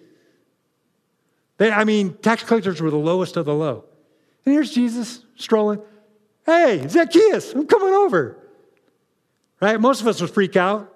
[1.58, 3.84] They, I mean, tax collectors were the lowest of the low.
[4.44, 5.80] And here's Jesus strolling.
[6.44, 8.38] Hey, Zacchaeus, I'm coming over.
[9.60, 9.80] Right?
[9.80, 10.92] Most of us would freak out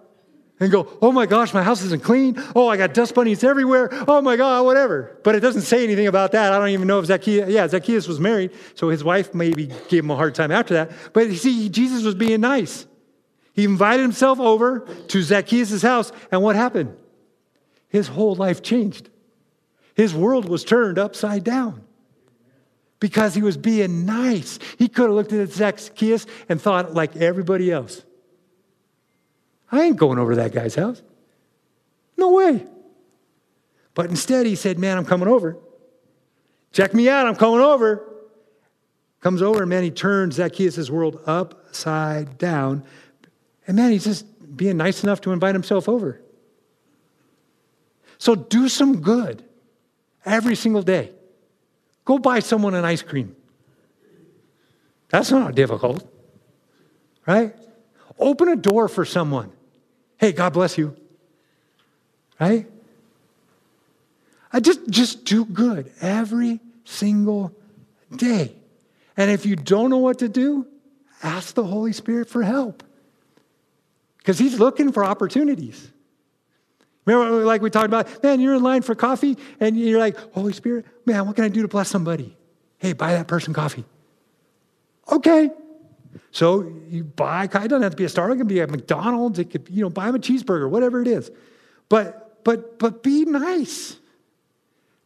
[0.60, 2.40] and go, oh my gosh, my house isn't clean.
[2.54, 3.88] Oh, I got dust bunnies everywhere.
[4.06, 5.18] Oh my God, whatever.
[5.24, 6.52] But it doesn't say anything about that.
[6.52, 10.04] I don't even know if Zacchaeus, yeah, Zacchaeus was married, so his wife maybe gave
[10.04, 10.92] him a hard time after that.
[11.14, 12.86] But you see, Jesus was being nice.
[13.54, 16.94] He invited himself over to Zacchaeus' house, and what happened?
[17.88, 19.08] His whole life changed.
[19.94, 21.84] His world was turned upside down
[23.00, 24.58] because he was being nice.
[24.78, 28.04] He could have looked at Zacchaeus and thought like everybody else.
[29.72, 31.02] I ain't going over to that guy's house.
[32.16, 32.66] No way.
[33.94, 35.56] But instead, he said, Man, I'm coming over.
[36.72, 38.06] Check me out, I'm coming over.
[39.20, 42.84] Comes over, and man, he turns Zacchaeus' world upside down.
[43.66, 44.24] And man, he's just
[44.56, 46.20] being nice enough to invite himself over.
[48.18, 49.44] So do some good
[50.24, 51.12] every single day.
[52.04, 53.36] Go buy someone an ice cream.
[55.08, 56.06] That's not difficult,
[57.26, 57.54] right?
[58.18, 59.52] Open a door for someone.
[60.20, 60.94] Hey, God bless you.
[62.38, 62.66] Right?
[64.52, 67.56] I just, just do good every single
[68.14, 68.54] day.
[69.16, 70.66] And if you don't know what to do,
[71.22, 72.82] ask the Holy Spirit for help.
[74.18, 75.90] Because He's looking for opportunities.
[77.06, 80.52] Remember, like we talked about, man, you're in line for coffee and you're like, Holy
[80.52, 82.36] Spirit, man, what can I do to bless somebody?
[82.76, 83.86] Hey, buy that person coffee.
[85.10, 85.48] Okay,
[86.32, 89.38] so you buy, it doesn't have to be a Starbucks, it can be a McDonald's,
[89.38, 91.30] it could, you know, buy them a cheeseburger, whatever it is.
[91.88, 93.96] But but but be nice.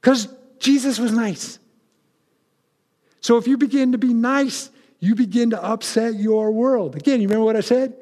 [0.00, 0.28] Because
[0.58, 1.58] Jesus was nice.
[3.20, 6.94] So if you begin to be nice, you begin to upset your world.
[6.94, 7.94] Again, you remember what I said?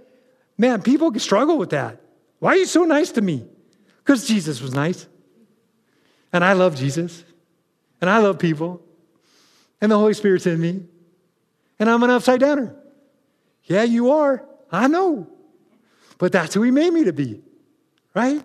[0.58, 2.00] Man, people can struggle with that.
[2.40, 3.46] Why are you so nice to me?
[3.98, 5.06] Because Jesus was nice.
[6.32, 7.24] And I love Jesus.
[8.00, 8.82] And I love people.
[9.80, 10.82] And the Holy Spirit's in me.
[11.78, 12.74] And I'm an upside downer.
[13.64, 14.44] Yeah, you are.
[14.70, 15.26] I know.
[16.18, 17.42] But that's who He made me to be,
[18.14, 18.44] right?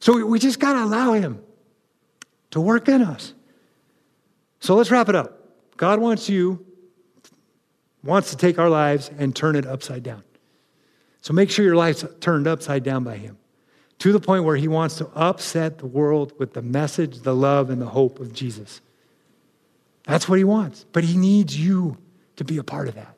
[0.00, 1.42] So we just got to allow Him
[2.52, 3.34] to work in us.
[4.60, 5.38] So let's wrap it up.
[5.76, 6.64] God wants you,
[8.02, 10.22] wants to take our lives and turn it upside down.
[11.22, 13.36] So make sure your life's turned upside down by Him
[13.98, 17.70] to the point where He wants to upset the world with the message, the love,
[17.70, 18.80] and the hope of Jesus.
[20.04, 20.86] That's what He wants.
[20.92, 21.98] But He needs you
[22.40, 23.14] to be a part of that.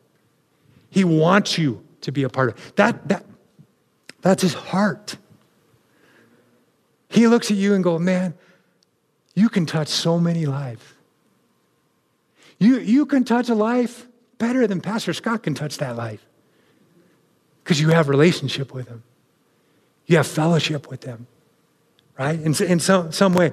[0.91, 2.75] He wants you to be a part of.
[2.75, 3.25] That, that,
[4.20, 5.16] that's His heart.
[7.09, 8.35] He looks at you and goes, Man,
[9.37, 10.83] you can touch so many lives.
[12.59, 14.09] You, you can touch a life
[14.39, 16.27] better than Pastor Scott can touch that life
[17.62, 19.05] because you have relationship with him.
[20.07, 21.29] You have fellowship with them,
[22.18, 22.41] right?
[22.41, 23.53] In, in some, some way.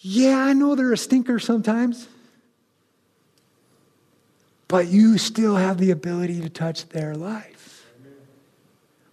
[0.00, 2.08] Yeah, I know they're a stinker sometimes,
[4.70, 7.84] but you still have the ability to touch their life.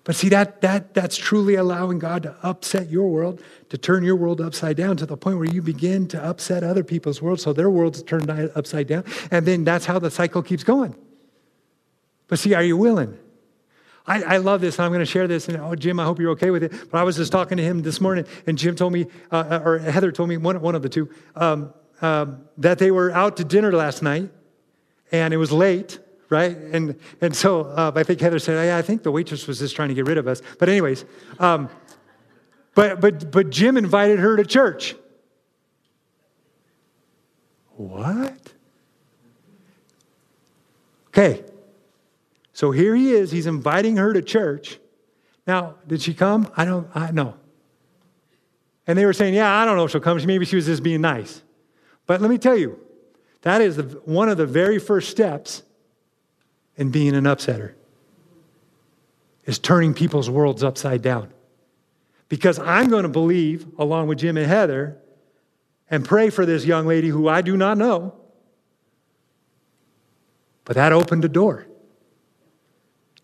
[0.03, 4.15] But see, that, that, that's truly allowing God to upset your world, to turn your
[4.15, 7.53] world upside down to the point where you begin to upset other people's world so
[7.53, 9.03] their world's turned upside down.
[9.31, 10.95] And then that's how the cycle keeps going.
[12.27, 13.17] But see, are you willing?
[14.05, 15.49] I, I love this, I'm going to share this.
[15.49, 16.71] And oh, Jim, I hope you're okay with it.
[16.91, 19.79] But I was just talking to him this morning, and Jim told me, uh, or
[19.79, 23.43] Heather told me, one, one of the two, um, um, that they were out to
[23.43, 24.29] dinner last night,
[25.11, 25.99] and it was late
[26.29, 26.57] right?
[26.57, 29.75] And, and so uh, I think Heather said, yeah, I think the waitress was just
[29.75, 30.41] trying to get rid of us.
[30.59, 31.05] But, anyways,
[31.39, 31.69] um,
[32.75, 34.95] but, but, but Jim invited her to church.
[37.75, 38.53] What?
[41.09, 41.43] Okay.
[42.53, 43.31] So here he is.
[43.31, 44.79] He's inviting her to church.
[45.45, 46.51] Now, did she come?
[46.57, 47.35] I don't, I know.
[48.85, 50.23] And they were saying, yeah, I don't know if she'll come.
[50.25, 51.41] Maybe she was just being nice.
[52.05, 52.79] But let me tell you,
[53.41, 55.63] that is the, one of the very first steps
[56.75, 57.73] in being an upsetter
[59.45, 61.29] is turning people's worlds upside down.
[62.29, 64.97] Because I'm going to believe, along with Jim and Heather,
[65.89, 68.13] and pray for this young lady who I do not know.
[70.65, 71.65] But that opened a door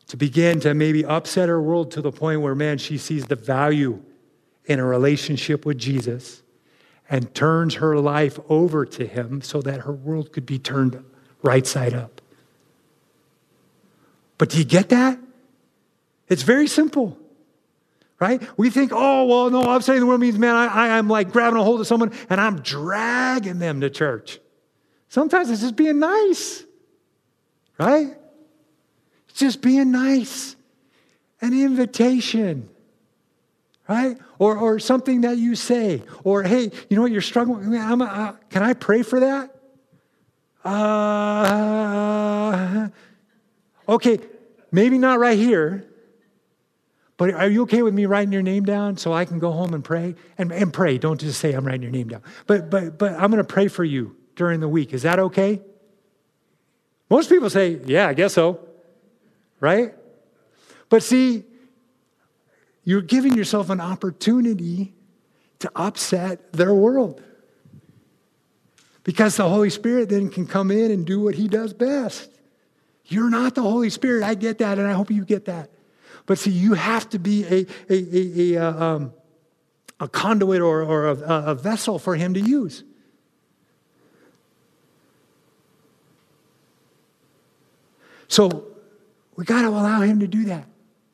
[0.08, 3.36] to begin to maybe upset her world to the point where, man, she sees the
[3.36, 4.02] value
[4.66, 6.43] in a relationship with Jesus
[7.10, 11.04] and turns her life over to him so that her world could be turned
[11.42, 12.22] right side up.
[14.38, 15.20] But do you get that?
[16.28, 17.18] It's very simple,
[18.20, 18.42] right?
[18.58, 21.60] We think, oh, well, no, upsetting the world means, man, I, I, am like grabbing
[21.60, 24.40] a hold of someone and I'm dragging them to church.
[25.10, 26.64] Sometimes it's just being nice,
[27.78, 28.16] right?
[29.30, 30.56] It's just being nice.
[31.42, 32.70] An invitation,
[33.88, 34.18] right?
[34.40, 36.04] Or, or something that you say.
[36.24, 37.76] Or, hey, you know what, you're struggling.
[37.78, 39.56] I'm a, uh, can I pray for that?
[40.66, 41.94] Uh,
[43.88, 44.20] Okay,
[44.72, 45.86] maybe not right here,
[47.18, 49.74] but are you okay with me writing your name down so I can go home
[49.74, 50.16] and pray?
[50.38, 50.98] And, and pray.
[50.98, 52.22] Don't just say I'm writing your name down.
[52.48, 54.94] But, but, but I'm going to pray for you during the week.
[54.94, 55.62] Is that okay?
[57.10, 58.60] Most people say, yeah, I guess so.
[59.60, 59.94] Right?
[60.90, 61.44] But see,
[62.84, 64.94] you're giving yourself an opportunity
[65.60, 67.22] to upset their world.
[69.04, 72.30] Because the Holy Spirit then can come in and do what he does best.
[73.06, 74.24] You're not the Holy Spirit.
[74.24, 75.70] I get that, and I hope you get that.
[76.26, 79.14] But see, you have to be a, a, a, a, um,
[80.00, 82.84] a conduit or, or a, a vessel for Him to use.
[88.30, 88.68] So
[89.36, 90.66] we got to allow Him to do that,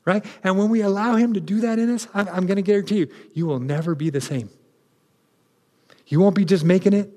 [0.05, 0.25] right?
[0.43, 2.97] And when we allow Him to do that in us, I'm, I'm going to guarantee
[2.97, 4.49] you, you will never be the same.
[6.07, 7.11] You won't be just making it,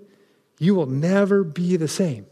[0.59, 2.27] you will never be the same.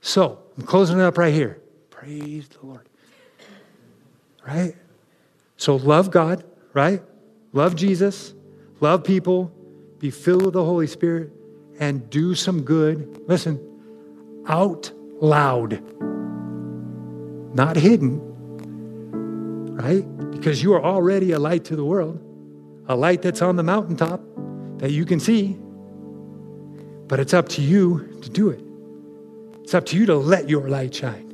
[0.00, 1.60] So, I'm closing it up right here.
[1.90, 2.88] Praise the Lord.
[4.46, 4.76] Right?
[5.56, 7.02] So, love God, right?
[7.52, 8.34] Love Jesus,
[8.80, 9.52] love people,
[9.98, 11.32] be filled with the Holy Spirit,
[11.80, 13.22] and do some good.
[13.26, 13.58] Listen,
[14.46, 15.82] out loud,
[17.54, 18.28] not hidden,
[19.78, 20.32] right?
[20.32, 22.20] Because you are already a light to the world,
[22.88, 24.20] a light that's on the mountaintop
[24.78, 25.56] that you can see,
[27.06, 28.60] but it's up to you to do it.
[29.62, 31.26] It's up to you to let your light shine.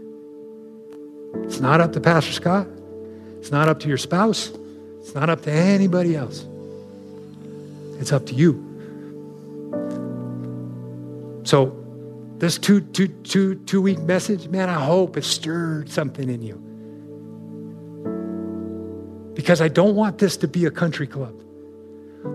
[1.45, 2.69] It's not up to Pastor Scott.
[3.39, 4.53] It's not up to your spouse.
[5.01, 6.45] It's not up to anybody else.
[7.99, 8.61] It's up to you.
[11.45, 11.81] So,
[12.39, 16.74] this two, two, two, two week message, man, I hope it stirred something in you.
[19.45, 21.35] Because I don't want this to be a country club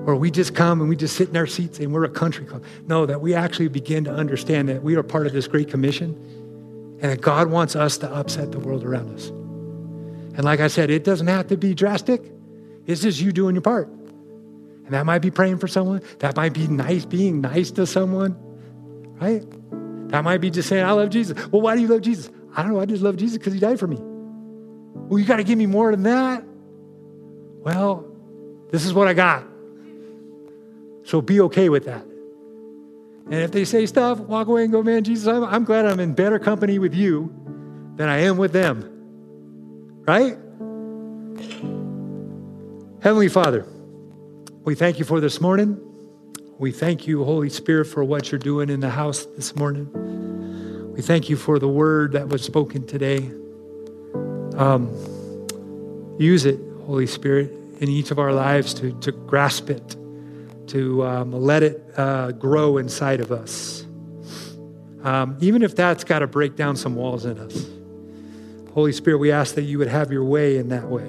[0.06, 2.46] or we just come and we just sit in our seats and we're a country
[2.46, 2.64] club.
[2.86, 6.14] No, that we actually begin to understand that we are part of this great commission
[7.02, 9.30] and that God wants us to upset the world around us.
[9.30, 12.22] And like I said, it doesn't have to be drastic.
[12.86, 13.88] It's just you doing your part.
[13.88, 16.04] And that might be praying for someone.
[16.20, 18.38] That might be nice, being nice to someone,
[19.20, 19.44] right?
[20.10, 21.36] That might be just saying, I love Jesus.
[21.48, 22.30] Well, why do you love Jesus?
[22.56, 22.80] I don't know.
[22.80, 23.98] I just love Jesus because he died for me.
[24.00, 26.44] Well, you got to give me more than that.
[27.60, 28.06] Well,
[28.72, 29.44] this is what I got.
[31.04, 32.04] So be okay with that.
[33.26, 36.00] And if they say stuff, walk away and go, man, Jesus, I'm, I'm glad I'm
[36.00, 37.34] in better company with you
[37.96, 38.96] than I am with them.
[40.08, 40.38] Right?
[43.02, 43.66] Heavenly Father,
[44.64, 45.80] we thank you for this morning.
[46.58, 49.90] We thank you, Holy Spirit, for what you're doing in the house this morning.
[50.94, 53.32] We thank you for the word that was spoken today.
[54.58, 54.90] Um,
[56.20, 56.60] use it,
[56.90, 59.96] Holy Spirit, in each of our lives to, to grasp it
[60.70, 63.86] to um, let it uh, grow inside of us.
[65.04, 67.64] Um, even if that's got to break down some walls in us.
[68.74, 71.08] Holy Spirit, we ask that you would have your way in that way,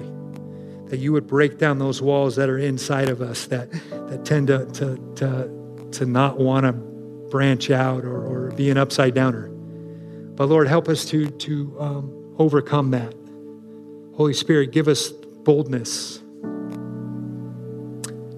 [0.89, 4.47] that you would break down those walls that are inside of us that, that tend
[4.47, 6.73] to, to, to, to not want to
[7.31, 9.47] branch out or, or be an upside downer.
[9.47, 13.15] But Lord, help us to, to um, overcome that.
[14.15, 15.11] Holy Spirit, give us
[15.43, 16.21] boldness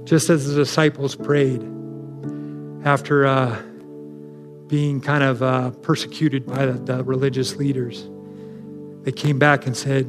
[0.05, 1.61] just as the disciples prayed
[2.83, 3.61] after uh,
[4.67, 8.07] being kind of uh, persecuted by the, the religious leaders.
[9.03, 10.07] They came back and said,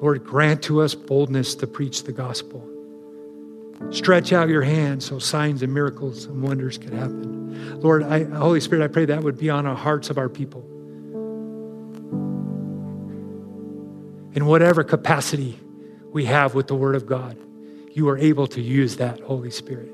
[0.00, 2.66] Lord, grant to us boldness to preach the gospel.
[3.90, 7.80] Stretch out your hand so signs and miracles and wonders could happen.
[7.80, 10.62] Lord, I, Holy Spirit, I pray that would be on our hearts of our people.
[14.34, 15.58] In whatever capacity
[16.16, 17.36] we have with the Word of God
[17.92, 19.90] you are able to use that, Holy Spirit.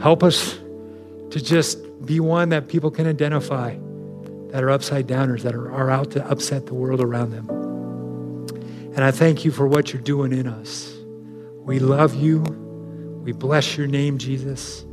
[0.00, 0.58] Help us
[1.30, 3.76] to just be one that people can identify
[4.50, 7.48] that are upside downers, that are, are out to upset the world around them.
[8.94, 10.92] And I thank you for what you're doing in us.
[11.58, 12.40] We love you.
[13.24, 14.84] We bless your name, Jesus.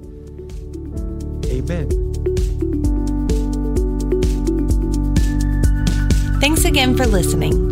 [1.45, 1.89] Amen.
[6.39, 7.68] Thanks again for listening.